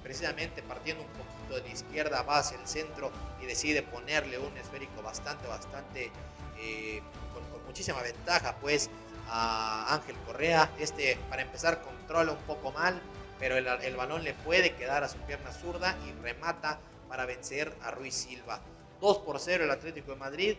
[0.03, 3.11] precisamente partiendo un poquito de la izquierda va hacia el centro
[3.41, 6.11] y decide ponerle un esférico bastante, bastante,
[6.59, 7.01] eh,
[7.33, 8.91] con, muchísima ventaja, pues
[9.27, 10.69] a Ángel Correa.
[10.77, 13.01] Este, para empezar, controla un poco mal,
[13.39, 17.89] pero el, balón le puede quedar a su pierna zurda y remata para vencer a
[17.89, 18.61] Ruiz Silva.
[18.99, 20.57] 2 por 0 el Atlético de Madrid,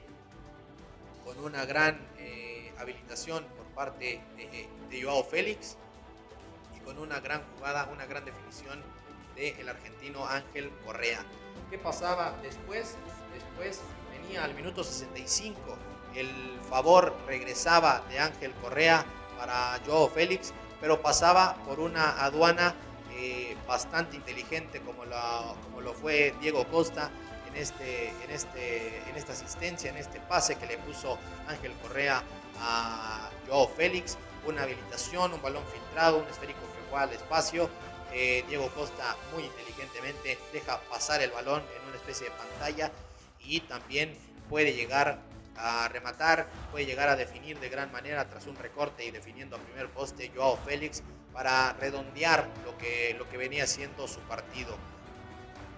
[1.24, 3.44] con una gran eh, habilitación
[3.74, 5.76] parte de, Joao Félix
[6.76, 8.82] y con una gran jugada, una gran definición
[9.34, 11.24] del argentino Ángel Correa.
[11.70, 12.96] ¿Qué pasaba después?
[13.32, 13.80] Después
[14.10, 15.58] venía al minuto 65,
[16.14, 16.28] el
[16.68, 19.04] favor regresaba de Ángel Correa
[19.38, 22.74] para Joao Félix, pero pasaba por una aduana
[23.12, 25.04] eh, bastante inteligente como,
[25.64, 27.10] como lo fue Diego Costa,
[27.48, 32.22] en, este, en, este, en esta asistencia, en este pase que le puso Ángel Correa
[32.60, 34.18] a Joao Félix.
[34.46, 37.70] Una habilitación, un balón filtrado, un esférico que fue al espacio.
[38.12, 42.90] Eh, Diego Costa muy inteligentemente deja pasar el balón en una especie de pantalla
[43.40, 44.16] y también
[44.50, 45.18] puede llegar
[45.56, 49.58] a rematar, puede llegar a definir de gran manera tras un recorte y definiendo a
[49.60, 54.76] primer poste Joao Félix para redondear lo que, lo que venía siendo su partido.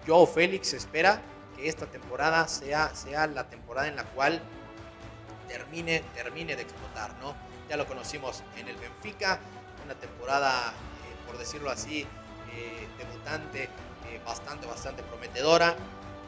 [0.06, 1.22] Joao Félix espera
[1.56, 4.42] que esta temporada sea, sea la temporada en la cual
[5.54, 7.36] termine, termine de explotar, ¿no?
[7.68, 9.38] Ya lo conocimos en el Benfica,
[9.84, 15.76] una temporada, eh, por decirlo así, eh, debutante, eh, bastante, bastante prometedora.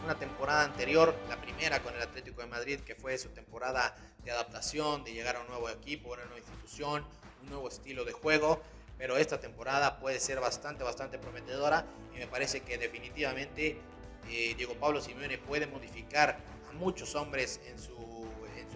[0.05, 4.31] Una temporada anterior, la primera con el Atlético de Madrid, que fue su temporada de
[4.31, 7.05] adaptación, de llegar a un nuevo equipo, una nueva institución,
[7.43, 8.63] un nuevo estilo de juego.
[8.97, 11.85] Pero esta temporada puede ser bastante, bastante prometedora
[12.15, 13.79] y me parece que definitivamente
[14.27, 16.39] Diego Pablo Simeone puede modificar
[16.71, 18.06] a muchos hombres en su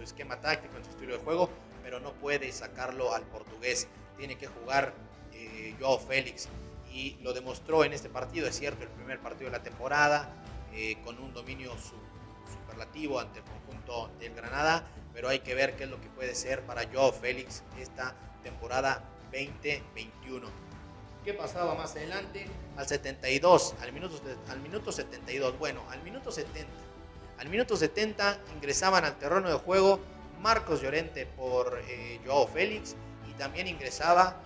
[0.02, 1.50] esquema táctico, en su estilo de juego,
[1.82, 3.88] pero no puede sacarlo al portugués.
[4.16, 4.92] Tiene que jugar
[5.32, 6.48] eh, Joao Félix
[6.92, 10.28] y lo demostró en este partido, es cierto, el primer partido de la temporada,
[10.72, 11.72] eh, con un dominio
[12.48, 16.34] superlativo ante el conjunto del Granada, pero hay que ver qué es lo que puede
[16.34, 20.48] ser para Joao Félix esta temporada 2021.
[21.24, 22.46] ¿Qué pasaba más adelante?
[22.76, 26.60] Al 72, al minuto, al minuto 72, bueno, al minuto 70
[27.40, 29.98] al minuto 70 ingresaban al terreno de juego
[30.40, 32.94] Marcos Llorente por eh, Joao Félix
[33.28, 34.36] y también ingresaba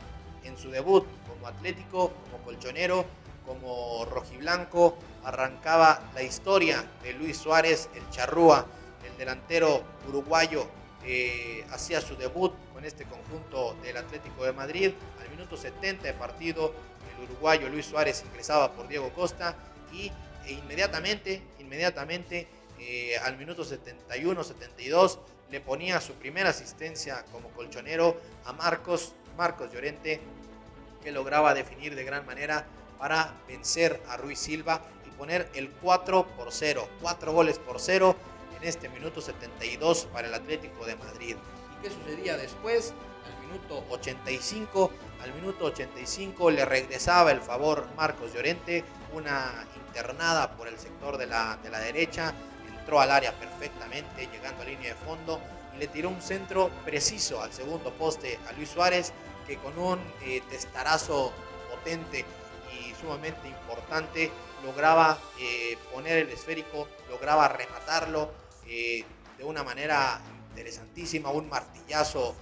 [0.45, 3.05] en su debut como atlético, como colchonero,
[3.45, 4.97] como rojiblanco.
[5.25, 8.67] Arrancaba la historia de Luis Suárez, el charrúa,
[9.05, 10.69] el delantero uruguayo,
[11.05, 14.93] eh, hacía su debut con este conjunto del Atlético de Madrid.
[15.21, 16.73] Al minuto 70 de partido,
[17.17, 19.57] el uruguayo Luis Suárez ingresaba por Diego Costa
[19.93, 20.13] y
[20.47, 22.47] e inmediatamente, inmediatamente
[22.79, 25.19] eh, al minuto 71-72
[25.51, 30.21] le ponía su primera asistencia como colchonero a Marcos, Marcos Llorente,
[31.03, 32.67] que lograba definir de gran manera
[32.99, 38.17] para vencer a Ruiz Silva y poner el 4 por 0, 4 goles por 0
[38.61, 41.37] en este minuto 72 para el Atlético de Madrid.
[41.79, 42.95] ¿Y qué sucedía después?
[43.27, 44.91] Al minuto 85,
[45.23, 51.27] al minuto 85 le regresaba el favor Marcos Llorente, una internada por el sector de
[51.27, 52.35] la, de la derecha,
[52.85, 55.41] entró al área perfectamente, llegando a línea de fondo
[55.75, 59.15] y le tiró un centro preciso al segundo poste a Luis Suárez,
[59.47, 61.33] que con un eh, testarazo
[61.71, 62.27] potente
[62.79, 64.31] y sumamente importante
[64.63, 68.31] lograba eh, poner el esférico, lograba rematarlo
[68.67, 69.03] eh,
[69.39, 70.21] de una manera
[70.51, 72.35] interesantísima, un martillazo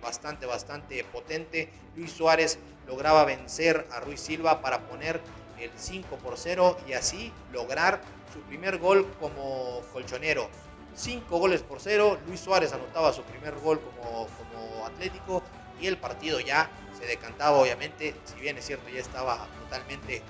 [0.00, 1.70] bastante, bastante potente.
[1.94, 5.20] Luis Suárez lograba vencer a Ruiz Silva para poner
[5.60, 8.00] el 5 por 0 y así lograr
[8.32, 10.48] su primer gol como colchonero.
[10.94, 15.42] 5 goles por 0, Luis Suárez anotaba su primer gol como, como Atlético
[15.80, 20.22] y el partido ya se decantaba obviamente, si bien es cierto ya estaba totalmente eh,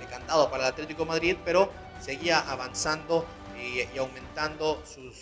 [0.00, 3.24] decantado para el Atlético Madrid, pero seguía avanzando
[3.56, 5.12] y, aumentando su,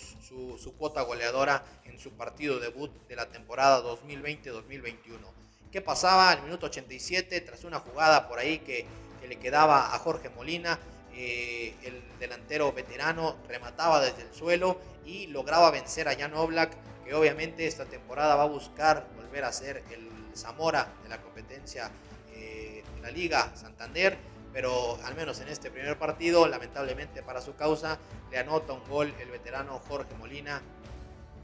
[0.57, 5.42] su, cuota goleadora en su partido debut de la temporada 2020-2021.
[5.73, 8.85] ¿Qué pasaba al minuto 87 tras una jugada por ahí que,
[9.27, 10.77] le quedaba a Jorge Molina?
[11.15, 17.15] Eh, el delantero veterano remataba desde el suelo y lograba vencer a Jan Oblak, que
[17.15, 21.89] obviamente esta temporada va a buscar volver a ser el Zamora de la competencia
[22.35, 24.15] eh, de la Liga Santander,
[24.53, 27.97] pero al menos en este primer partido, lamentablemente para su causa,
[28.29, 30.61] le anota un gol el veterano Jorge Molina,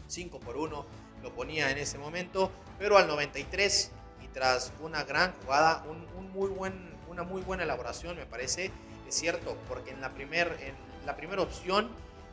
[0.06, 0.86] 5 por 1,
[1.24, 3.99] lo ponía en ese momento, pero al 93 y
[4.34, 6.74] tras una gran jugada, un, muy buen,
[7.10, 8.72] una muy buena elaboración me parece,
[9.08, 11.90] es cierto, porque en la, primer, en la primera opción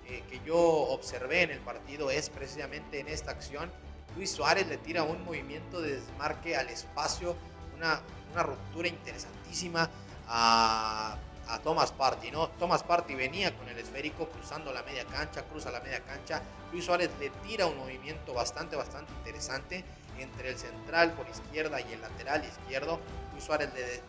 [0.06, 3.70] eh, que yo observé en el partido es precisamente en esta acción.
[4.16, 7.36] Luis Suárez le tira un movimiento de desmarque al espacio,
[7.76, 8.00] una,
[8.32, 9.90] una ruptura interesantísima
[10.28, 11.16] a,
[11.48, 12.30] a Thomas Party.
[12.30, 12.48] ¿no?
[12.50, 16.42] Thomas Party venía con el esférico cruzando la media cancha, cruza la media cancha.
[16.72, 19.84] Luis Suárez le tira un movimiento bastante, bastante interesante
[20.18, 22.98] entre el central por izquierda y el lateral izquierdo.
[23.32, 24.02] Luis Suárez le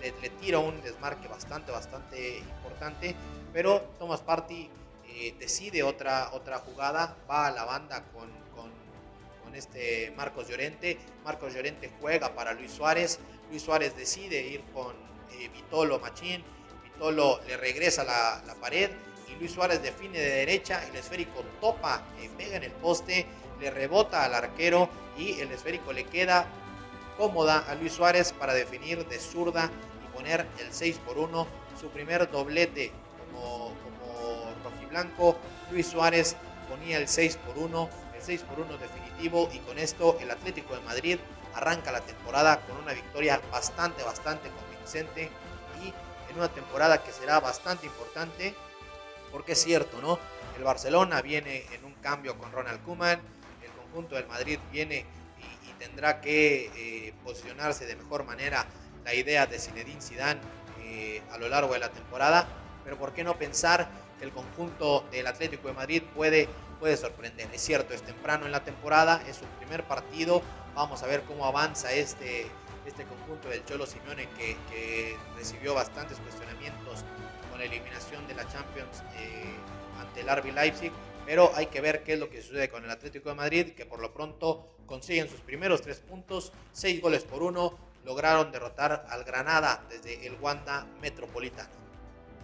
[0.00, 3.14] le, tira un desmarque bastante, bastante importante,
[3.52, 4.68] pero Thomas Party
[5.08, 8.70] eh, decide otra, otra jugada, va a la banda con, con,
[9.54, 13.18] este Marcos Llorente, Marcos Llorente juega para Luis Suárez,
[13.50, 14.94] Luis Suárez decide ir con
[15.32, 16.44] eh, Vitolo Machín,
[17.00, 18.90] Vitolo le regresa la, pared
[19.26, 23.24] y Luis Suárez define de derecha, el esférico topa, eh, pega en el poste,
[23.58, 26.44] le rebota al arquero y el esférico le queda
[27.16, 29.70] cómoda a Luis Suárez para definir de zurda
[30.14, 31.46] poner el 6 por 1,
[31.80, 32.92] su primer doblete
[33.32, 35.38] como, como rojiblanco.
[35.70, 36.36] Luis Suárez
[36.68, 40.74] ponía el 6 por 1, el 6 por 1 definitivo y con esto el Atlético
[40.74, 41.18] de Madrid
[41.54, 45.49] arranca la temporada con una victoria bastante, bastante convincente y
[46.30, 48.54] en una temporada que será bastante importante
[49.30, 50.18] porque es cierto, ¿no?
[50.56, 53.20] El Barcelona viene en un cambio con Ronald Koeman,
[53.62, 55.04] el conjunto del Madrid viene
[55.66, 58.66] y, tendrá que eh, posicionarse de mejor manera
[59.02, 60.38] la idea de Zinedine Zidane
[60.82, 62.46] eh, a lo largo de la temporada,
[62.84, 63.88] pero ¿por qué no pensar
[64.18, 67.48] que el conjunto del Atlético de Madrid puede, puede sorprender?
[67.54, 70.42] Es cierto, es temprano en la temporada, es su primer partido,
[70.74, 72.46] vamos a ver cómo avanza este,
[72.86, 77.04] este conjunto del Cholo Simeone que, que recibió bastantes cuestionamientos
[77.50, 79.54] con la eliminación de la Champions eh,
[80.00, 80.92] ante el RB Leipzig,
[81.26, 83.86] pero hay que ver qué es lo que sucede con el Atlético de Madrid, que
[83.86, 89.24] por lo pronto consiguen sus primeros tres puntos, seis goles por uno, lograron derrotar al
[89.24, 91.80] Granada desde el Wanda Metropolitano.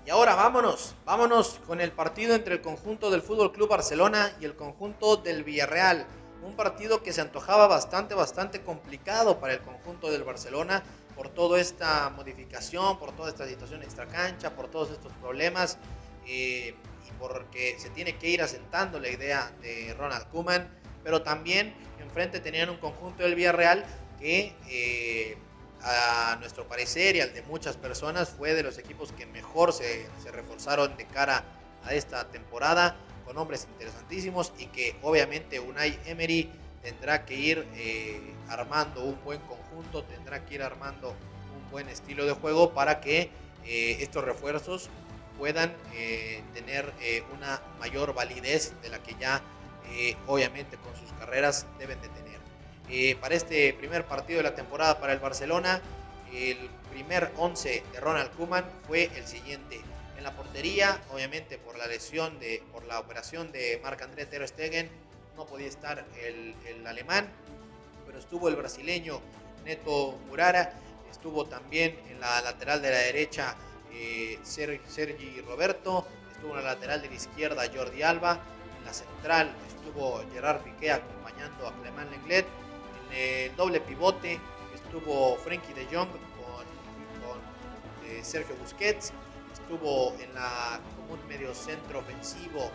[0.07, 4.45] Y ahora vámonos, vámonos con el partido entre el conjunto del Fútbol Club Barcelona y
[4.45, 6.07] el conjunto del Villarreal.
[6.43, 10.83] Un partido que se antojaba bastante, bastante complicado para el conjunto del Barcelona
[11.15, 15.79] por toda esta modificación, por toda esta situación extracancha, por todos estos problemas
[16.27, 16.75] eh,
[17.09, 20.69] y porque se tiene que ir asentando la idea de Ronald Koeman,
[21.03, 23.85] pero también enfrente tenían un conjunto del Villarreal
[24.19, 25.39] que eh,
[25.83, 30.07] a nuestro parecer y al de muchas personas, fue de los equipos que mejor se,
[30.23, 31.45] se reforzaron de cara
[31.85, 36.49] a esta temporada, con hombres interesantísimos y que obviamente Unai Emery
[36.83, 42.25] tendrá que ir eh, armando un buen conjunto, tendrá que ir armando un buen estilo
[42.25, 43.29] de juego para que
[43.65, 44.89] eh, estos refuerzos
[45.37, 46.95] puedan eh, tener
[47.37, 49.43] una mayor validez de la que ya
[50.27, 53.17] obviamente con sus carreras deben de tener.
[53.21, 55.81] Para este primer partido de la temporada para el Barcelona,
[56.33, 56.57] el
[56.91, 59.81] primer 11 de Ronald Koeman fue el siguiente.
[60.27, 64.91] En la portería, obviamente por la lesión, de, por la operación de Marc-André Ter Stegen,
[65.37, 67.29] no podía estar el, alemán,
[68.05, 69.21] pero estuvo el brasileño
[69.65, 70.73] Neto Murara,
[71.09, 73.55] estuvo también en la lateral de la derecha
[73.93, 78.41] eh, Sergi Roberto, estuvo en la lateral de la izquierda Jordi Alba,
[78.81, 82.47] en la central estuvo Gerard Piqué acompañando a Clement Lenglet,
[83.15, 84.41] el doble pivote
[84.75, 87.39] estuvo Frankie de Jong con,
[88.11, 89.13] eh, Sergio Busquets,
[89.67, 92.71] estuvo en la como medio centro ofensivo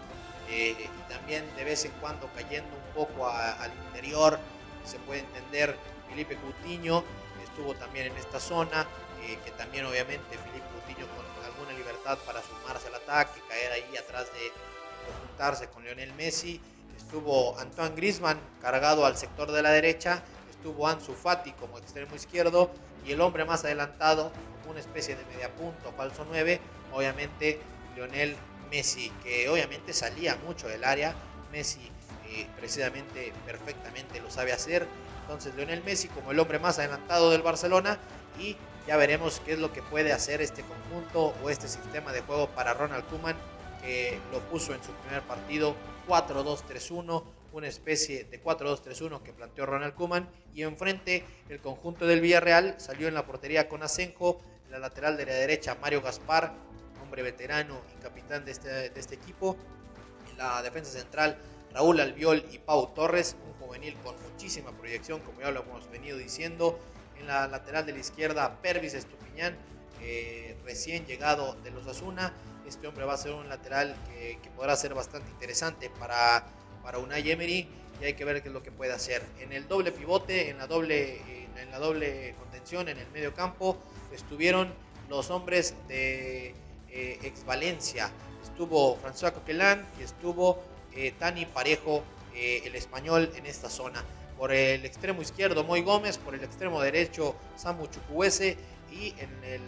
[0.49, 4.37] eh, y también de vez en cuando cayendo un poco al interior,
[4.83, 5.77] se puede entender
[6.09, 7.05] Felipe Coutinho,
[7.43, 8.85] estuvo también en esta zona,
[9.23, 13.95] eh, que también obviamente Felipe Coutinho con alguna libertad para sumarse al ataque, caer ahí
[13.95, 14.51] atrás de
[15.21, 16.59] juntarse con Lionel Messi.
[16.97, 22.71] Estuvo Antoine Grisman cargado al sector de la derecha, estuvo Ansu Fati como extremo izquierdo
[23.05, 24.31] y el hombre más adelantado,
[24.69, 26.59] una especie de mediapunto, falso 9,
[26.93, 27.59] obviamente
[27.95, 28.35] Lionel
[28.69, 31.13] Messi, que obviamente salía mucho del área,
[31.51, 31.79] Messi
[32.27, 34.87] eh, precisamente perfectamente lo sabe hacer,
[35.21, 37.99] entonces Lionel Messi como el hombre más adelantado del Barcelona.
[38.39, 38.55] Y
[38.87, 42.47] ya veremos qué es lo que puede hacer este conjunto o este sistema de juego
[42.49, 43.35] para Ronald Koeman
[43.81, 45.75] que lo puso en su primer partido
[46.07, 47.23] 4-2-3-1,
[47.53, 50.29] una especie de 4-2-3-1 que planteó Ronald Koeman.
[50.53, 55.17] Y enfrente, el conjunto del Villarreal salió en la portería con Asenjo, en la lateral
[55.17, 56.53] de la derecha Mario Gaspar,
[57.11, 59.57] hombre veterano y capitán de este, de este equipo.
[60.29, 61.37] En la defensa central,
[61.73, 66.17] Raúl Albiol y Pau Torres, un juvenil con muchísima proyección, como ya lo hemos venido
[66.17, 66.79] diciendo.
[67.19, 69.57] En la lateral de la izquierda, Pervis Estupiñán,
[70.01, 72.33] eh, recién llegado de los Asuna
[72.65, 76.45] este hombre va a ser un lateral que, podrá ser bastante interesante para,
[76.81, 77.67] para Unai Emery
[77.99, 79.21] y hay que ver qué es lo que puede hacer.
[79.41, 81.19] En el doble pivote, en la doble,
[81.57, 83.77] en la doble contención, en el medio campo,
[84.13, 84.73] estuvieron
[85.09, 86.55] los hombres de
[86.91, 88.11] eh, ex Valencia.
[88.43, 90.61] Estuvo François Coquelin y estuvo
[90.93, 92.03] eh, Tani Parejo,
[92.35, 94.03] eh, el español, en esta zona.
[94.37, 98.57] Por el extremo izquierdo, Moy Gómez, por el extremo derecho, Samu Chukwueze
[98.91, 99.61] y en el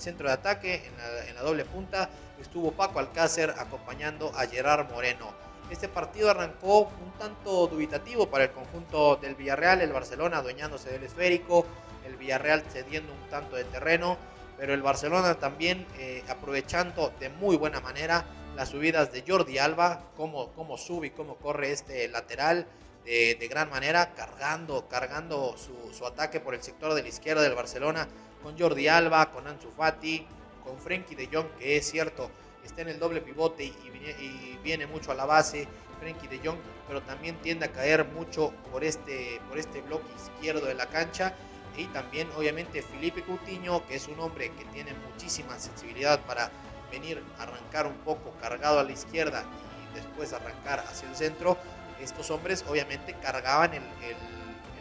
[0.00, 0.82] centro de ataque,
[1.28, 5.32] en la, doble punta, estuvo Paco Alcácer acompañando a Gerard Moreno.
[5.70, 11.04] Este partido arrancó un tanto dubitativo para el conjunto del Villarreal, el Barcelona adueñándose del
[11.04, 11.64] esférico,
[12.06, 14.16] el Villarreal cediendo un tanto de terreno,
[14.60, 20.04] pero el Barcelona también eh, aprovechando de muy buena manera las subidas de Jordi Alba,
[20.18, 22.66] cómo, cómo sube y cómo corre este lateral
[23.06, 27.54] de, gran manera, cargando, cargando su, su ataque por el sector de la izquierda del
[27.54, 28.06] Barcelona
[28.42, 30.26] con Jordi Alba, con Ansu Fati,
[30.62, 32.30] con Frenkie de Jong, que es cierto,
[32.62, 35.66] está en el doble pivote y, viene mucho a la base,
[36.00, 40.66] Frenkie de Jong, pero también tiende a caer mucho por este, por este bloque izquierdo
[40.66, 41.34] de la cancha.
[41.80, 46.50] Y también, obviamente, Felipe Coutinho, que es un hombre que tiene muchísima sensibilidad para
[46.92, 49.44] venir a arrancar un poco cargado a la izquierda
[49.90, 51.56] y después arrancar hacia el centro.
[51.98, 53.82] Estos hombres, obviamente, cargaban el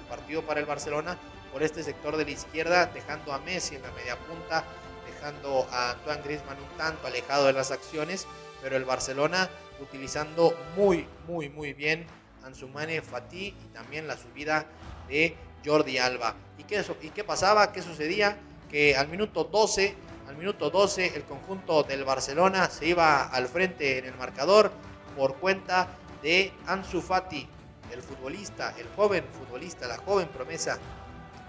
[0.10, 1.18] partido para el Barcelona
[1.54, 4.66] por este sector de la izquierda, dejando a Messi en la media punta,
[5.06, 8.28] dejando a Antoine Griezmann un tanto alejado de las acciones,
[8.62, 12.06] pero el Barcelona utilizando muy, muy, muy bien
[12.44, 14.66] Ansumane Fati y también la subida
[15.08, 16.36] de Jordi Alba.
[16.58, 17.72] ¿Y qué, ¿Y qué pasaba?
[17.72, 18.38] ¿Qué sucedía?
[18.70, 19.96] Que al minuto 12
[20.30, 24.72] al minuto 12 el conjunto del Barcelona se iba al frente en el marcador
[25.18, 25.88] por cuenta
[26.22, 27.48] de Ansu Fati,
[27.92, 30.78] el futbolista, el joven futbolista, la joven promesa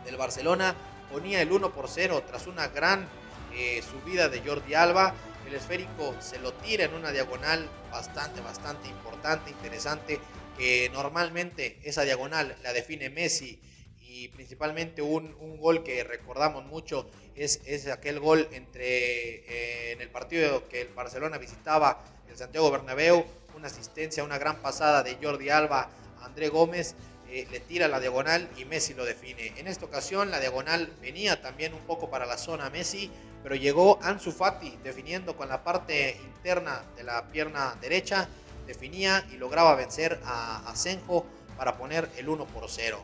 [0.06, 0.74] del Barcelona,
[1.12, 3.06] ponía el 1 por 0 tras una gran
[3.54, 5.12] eh, subida de Jordi Alba.
[5.46, 10.18] El esférico se lo tira en una diagonal bastante, bastante importante, interesante,
[10.56, 13.60] que normalmente esa diagonal la define Messi
[14.28, 20.10] principalmente un, un gol que recordamos mucho es, es aquel gol entre eh, en el
[20.10, 23.24] partido que el Barcelona visitaba el Santiago Bernabéu,
[23.56, 25.90] una asistencia, una gran pasada de Jordi Alba
[26.20, 26.94] a André Gómez,
[27.30, 29.54] eh, le tira la diagonal y Messi lo define.
[29.56, 33.10] En esta ocasión la diagonal venía también un poco para la zona Messi,
[33.42, 38.28] pero llegó Ansu Fati definiendo con la parte interna de la pierna derecha,
[38.66, 41.24] definía y lograba vencer a Asenjo
[41.56, 43.00] para poner el 1 por 0.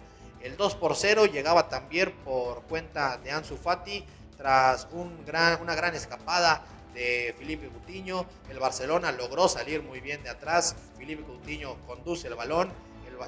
[0.46, 4.04] El 2 por 0 llegaba también por cuenta de Ansu Fati
[4.38, 8.26] tras un gran, una gran escapada de Felipe Coutinho.
[8.48, 10.76] El Barcelona logró salir muy bien de atrás.
[10.96, 12.72] Felipe Coutinho conduce el balón.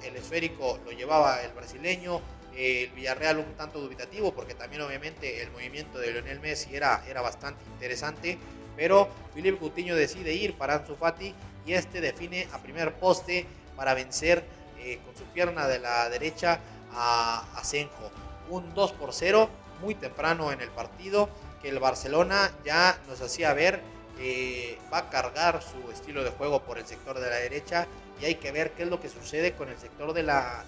[0.04, 2.20] El, esférico lo llevaba el brasileño.
[2.54, 7.20] El Villarreal un tanto dubitativo porque también obviamente el movimiento de Lionel Messi era, era
[7.20, 8.38] bastante interesante.
[8.76, 11.34] Pero Felipe Coutinho decide ir para Ansu Fati
[11.66, 13.44] y este define a primer poste
[13.74, 14.44] para vencer
[14.78, 16.60] eh, con su pierna de la derecha
[16.94, 18.10] a Asenjo.
[18.50, 19.48] Un 2 por 0
[19.80, 21.28] muy temprano en el partido
[21.62, 23.82] que el Barcelona ya nos hacía ver
[24.16, 27.86] que va a cargar su estilo de juego por el sector de la derecha
[28.20, 30.64] y hay que ver qué es lo que sucede con el sector de la...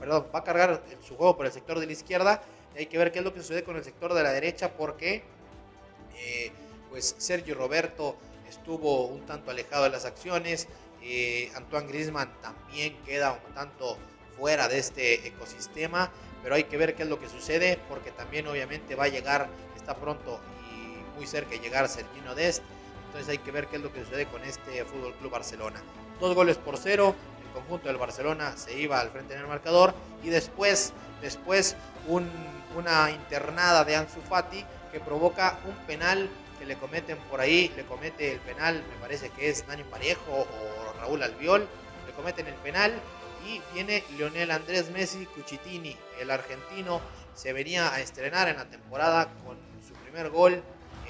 [0.00, 2.42] perdón, va a cargar su juego por el sector de la izquierda
[2.74, 4.72] y hay que ver qué es lo que sucede con el sector de la derecha
[4.72, 5.24] porque
[6.16, 6.52] eh,
[6.90, 8.16] pues Sergio Roberto
[8.48, 10.68] estuvo un tanto alejado de las acciones,
[11.02, 13.98] eh, Antoine Griezmann también queda un tanto
[14.36, 16.10] fuera de este ecosistema,
[16.42, 19.48] pero hay que ver qué es lo que sucede porque también obviamente va a llegar,
[19.76, 22.62] está pronto y muy cerca de llegar Sergino Dest,
[23.06, 25.82] entonces hay que ver qué es lo que sucede con este Fútbol Club Barcelona.
[26.20, 27.14] Dos goles por cero,
[27.46, 31.76] el conjunto del Barcelona se iba al frente en el marcador y después, después
[32.06, 32.30] un,
[32.76, 36.28] una internada de Ansu Fati que provoca un penal
[36.58, 40.30] que le cometen por ahí, le comete el penal, me parece que es Dani Parejo
[40.30, 41.66] o Raúl Albiol,
[42.06, 42.92] le cometen el penal
[43.46, 47.00] y viene Lionel Andrés Messi Cuchitini, el argentino,
[47.34, 50.62] se venía a estrenar en la temporada con su primer gol,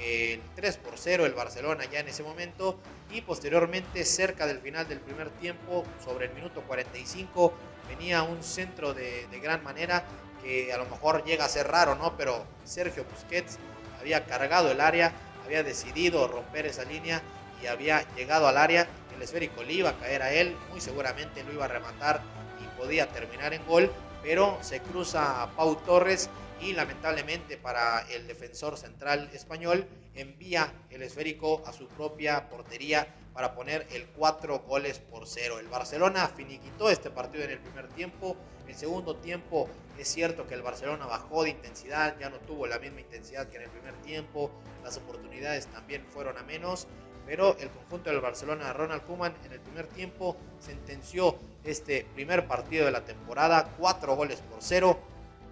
[0.03, 2.79] el 3 por 0 el Barcelona ya en ese momento
[3.11, 7.55] y posteriormente cerca del final del primer tiempo, sobre el minuto 45,
[7.89, 10.05] venía un centro de, de gran manera
[10.43, 12.17] que a lo mejor llega a ser raro, ¿no?
[12.17, 13.59] Pero Sergio Busquets
[14.01, 15.13] había cargado el área,
[15.45, 17.23] había decidido romper esa línea
[17.63, 18.87] y había llegado al área.
[19.17, 22.21] El esférico le iba a caer a él, muy seguramente lo iba a rematar
[22.63, 23.91] y podía terminar en gol,
[24.23, 26.29] pero se cruza a Pau Torres
[26.61, 33.55] y lamentablemente para el defensor central español envía el esférico a su propia portería para
[33.55, 35.61] poner el 4 goles por 0.
[35.61, 38.37] El Barcelona finiquitó este partido en el primer tiempo.
[38.65, 42.67] En el segundo tiempo es cierto que el Barcelona bajó de intensidad, ya no tuvo
[42.67, 44.51] la misma intensidad que en el primer tiempo.
[44.83, 46.87] Las oportunidades también fueron a menos.
[47.27, 52.87] Pero el conjunto del Barcelona, Ronald Koeman, en el primer tiempo sentenció este primer partido
[52.87, 54.99] de la temporada, 4 goles por 0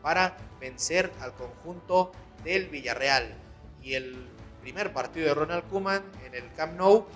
[0.00, 2.12] para vencer al conjunto
[2.44, 3.34] del Villarreal.
[3.82, 4.28] Y el
[4.62, 7.06] primer partido de Ronald Koeman en el Camp Nou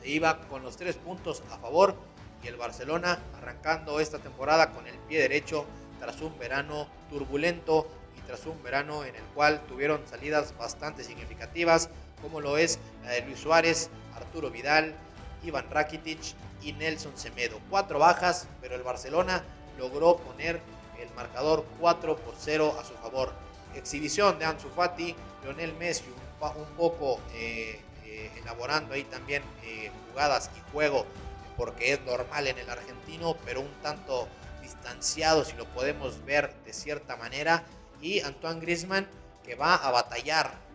[0.00, 1.94] se iba con los tres puntos a favor
[2.42, 5.66] y el Barcelona arrancando esta temporada con el pie derecho
[5.98, 11.90] tras un verano turbulento y tras un verano en el cual tuvieron salidas bastante significativas
[12.20, 14.94] como lo es la de Luis Suárez, Arturo Vidal,
[15.42, 16.20] Iván Rakitic
[16.62, 17.58] y Nelson Semedo.
[17.70, 19.44] Cuatro bajas, pero el Barcelona
[19.78, 20.60] logró poner
[21.00, 23.32] el marcador 4 por 0 a su favor.
[23.74, 26.04] Exhibición de Ansu Fati, Lionel Messi
[26.40, 31.06] un, poco eh, eh, elaborando ahí también eh, jugadas y juego,
[31.56, 34.28] porque es normal en el argentino, pero un tanto
[34.62, 37.64] distanciado si lo podemos ver de cierta manera.
[38.00, 39.08] Y Antoine Griezmann
[39.44, 40.67] que va a batallar.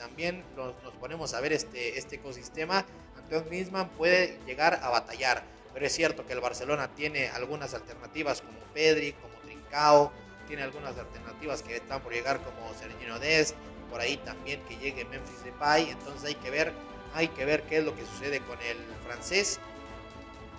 [0.00, 2.86] También nos, ponemos a ver este, este ecosistema,
[3.18, 5.44] Antoine Griezmann puede llegar a batallar.
[5.74, 10.10] Pero es cierto que el Barcelona tiene algunas alternativas como Pedri, como Trincao,
[10.48, 13.54] tiene algunas alternativas que están por llegar como Sergio Dest,
[13.90, 16.72] por ahí también que llegue Memphis Depay, entonces hay que ver,
[17.14, 19.60] hay que ver qué es lo que sucede con el francés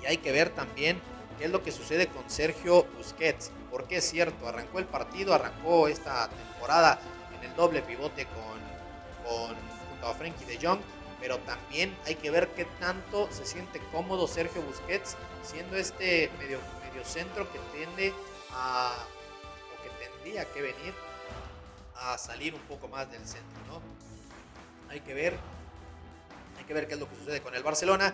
[0.02, 1.02] y hay que ver también
[1.38, 5.88] qué es lo que sucede con Sergio Busquets, porque es cierto, arrancó el partido, arrancó
[5.88, 7.00] esta temporada
[7.38, 8.61] en el doble pivote con,
[9.32, 10.80] junto a Frankie de Jong,
[11.20, 16.60] pero también hay que ver qué tanto se siente cómodo Sergio Busquets siendo este medio,
[16.88, 18.14] medio centro que tiende
[18.52, 19.06] a,
[19.78, 20.94] o que tendría que venir
[21.96, 23.82] a salir un poco más del centro, ¿no?
[24.90, 25.38] Hay que ver,
[26.58, 28.14] hay que ver qué es lo que sucede con el Barcelona,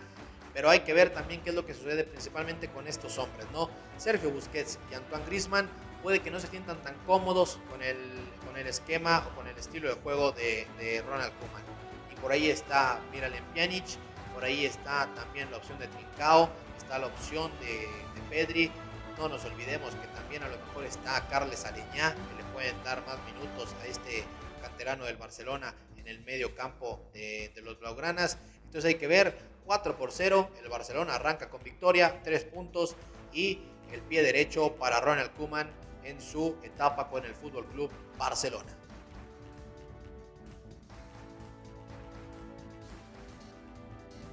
[0.54, 3.70] pero hay que ver también qué es lo que sucede principalmente con estos hombres, ¿no?
[3.98, 5.70] Sergio Busquets y Antoine Griezmann
[6.04, 7.98] puede que no se sientan tan cómodos con el,
[8.46, 10.68] con el esquema o con el estilo de juego de,
[11.08, 11.64] Ronald Koeman.
[12.12, 13.86] Y por ahí está Miralem Pjanic,
[14.34, 17.88] por ahí está también la opción de Trincao, está la opción de,
[18.30, 18.72] Pedri.
[19.18, 23.04] No nos olvidemos que también a lo mejor está Carles Aleñá, que le pueden dar
[23.06, 24.26] más minutos a este
[24.62, 28.38] canterano del Barcelona en el medio campo de, de los Blaugranas.
[28.66, 32.96] Entonces hay que ver, 4 por 0, el Barcelona arranca con victoria, 3 puntos
[33.34, 35.70] y el pie derecho para Ronald Koeman
[36.08, 38.72] en su etapa con el Fútbol Club Barcelona.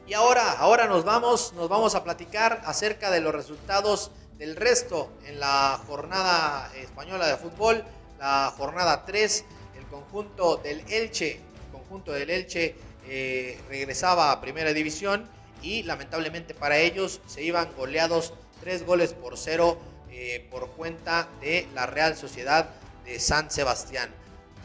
[0.06, 5.10] Y ahora, ahora nos vamos, nos vamos a platicar acerca de los resultados del resto
[5.24, 7.82] en la jornada española de fútbol,
[8.18, 9.44] la jornada 3,
[9.78, 12.76] el conjunto del Elche, el conjunto del Elche
[13.08, 15.26] eh, regresaba a primera división
[15.62, 19.78] y lamentablemente para ellos se iban goleados 3 goles por 0
[20.16, 22.68] eh, por cuenta de la Real Sociedad
[23.04, 24.08] de San Sebastián.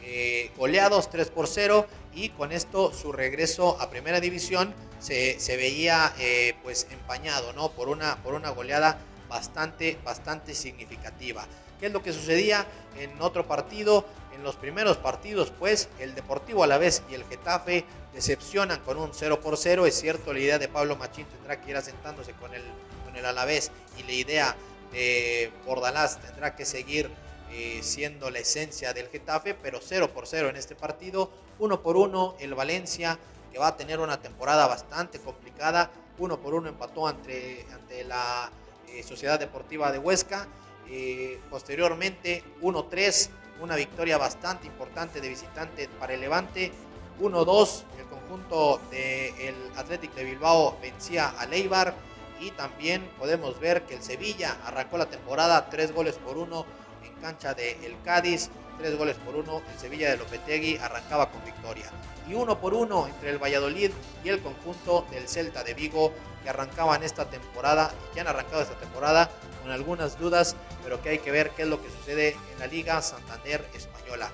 [0.03, 6.13] Eh, goleados 3 por 0 y con esto su regreso a primera división se, veía
[6.19, 7.71] eh, pues empañado ¿no?
[7.71, 11.47] por, una, por una goleada bastante, bastante significativa.
[11.79, 12.67] ¿Qué es lo que sucedía
[12.99, 14.05] en otro partido?
[14.35, 19.41] En los primeros partidos, pues, el Deportivo Alavés y el Getafe decepcionan con un 0
[19.41, 19.87] por 0.
[19.87, 22.63] Es cierto, la idea de Pablo Machín tendrá que ir asentándose con el,
[23.03, 24.55] con el Alavés y la idea
[24.91, 27.09] de Bordalás tendrá que seguir
[27.51, 31.31] eh, siendo la esencia del Getafe, pero 0 por 0 en este partido.
[31.57, 33.17] 1 por 1 el Valencia,
[33.51, 35.89] que va a tener una temporada bastante complicada.
[36.19, 37.65] 1 por 1 empató ante,
[38.07, 38.51] la
[38.87, 40.47] eh, Sociedad Deportiva de Huesca.
[40.91, 43.29] Eh, posteriormente 1-3,
[43.61, 46.71] una victoria bastante importante de visitante para el Levante.
[47.19, 51.95] 1-2, el conjunto del Athletic de Bilbao vencía a Leibar.
[52.39, 56.65] Y también podemos ver que el Sevilla arrancó la temporada 3 goles por 1
[57.03, 58.49] en cancha de El Cádiz.
[58.79, 61.85] 3 goles por 1, el Sevilla de Lopetegui arrancaba con victoria.
[62.29, 63.91] Y 1 por 1 entre el Valladolid
[64.23, 68.61] y el conjunto del Celta de Vigo que arrancaban esta temporada y que han arrancado
[68.61, 69.29] esta temporada
[69.61, 72.67] con algunas dudas, pero que hay que ver qué es lo que sucede en la
[72.67, 74.31] Liga Santander Española.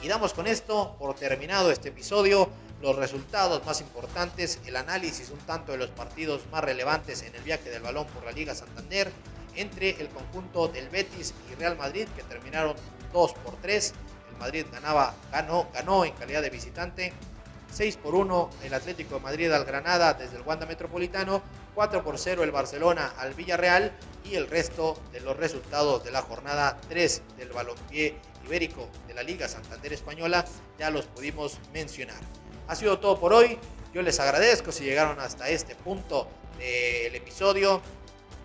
[0.00, 2.50] Y damos con esto por terminado este episodio,
[2.80, 7.42] los resultados más importantes, el análisis un tanto de los partidos más relevantes en el
[7.42, 9.10] viaje del balón por la Liga Santander
[9.56, 12.76] entre el conjunto del Betis y Real Madrid que terminaron
[13.12, 13.94] 2 por 3.
[14.30, 17.12] El Madrid ganaba, ganó, ganó en calidad de visitante.
[17.70, 21.42] 6 por 1 el Atlético de Madrid al Granada desde el Wanda Metropolitano.
[21.74, 23.92] 4 por 0 el Barcelona al Villarreal.
[24.24, 29.22] Y el resto de los resultados de la jornada 3 del balompié ibérico de la
[29.22, 30.44] Liga Santander Española
[30.78, 32.20] ya los pudimos mencionar.
[32.68, 33.58] Ha sido todo por hoy.
[33.94, 37.80] Yo les agradezco si llegaron hasta este punto del episodio.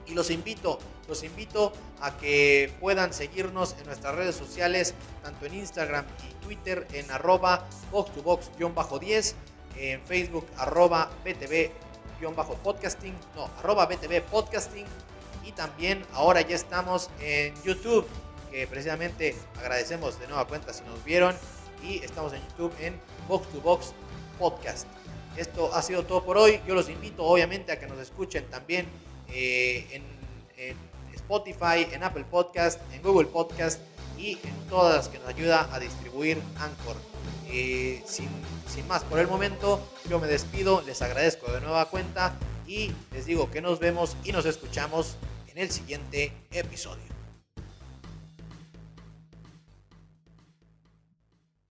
[0.05, 5.55] Y los invito, los invito a que puedan seguirnos en nuestras redes sociales, tanto en
[5.55, 9.33] Instagram y Twitter en arroba box2box-10,
[9.77, 14.85] en Facebook arroba btv-podcasting, no, arroba btv podcasting
[15.45, 18.05] y también ahora ya estamos en YouTube,
[18.51, 21.35] que precisamente agradecemos de nueva cuenta si nos vieron.
[21.81, 22.97] Y estamos en YouTube en
[23.27, 23.91] Box2Box
[24.43, 24.87] Podcast.
[25.37, 26.59] Esto ha sido todo por hoy.
[26.67, 28.85] Yo los invito obviamente a que nos escuchen también
[29.29, 30.03] eh, en,
[31.15, 33.79] Spotify, en Apple Podcast, en Google Podcast
[34.17, 36.97] y en todas las que nos ayuda a distribuir Anchor.
[37.47, 38.27] Eh, sin,
[38.67, 39.79] sin más por el momento,
[40.09, 42.35] yo me despido, les agradezco de nueva cuenta
[42.67, 45.15] y les digo que nos vemos y nos escuchamos
[45.47, 47.12] en el siguiente episodio.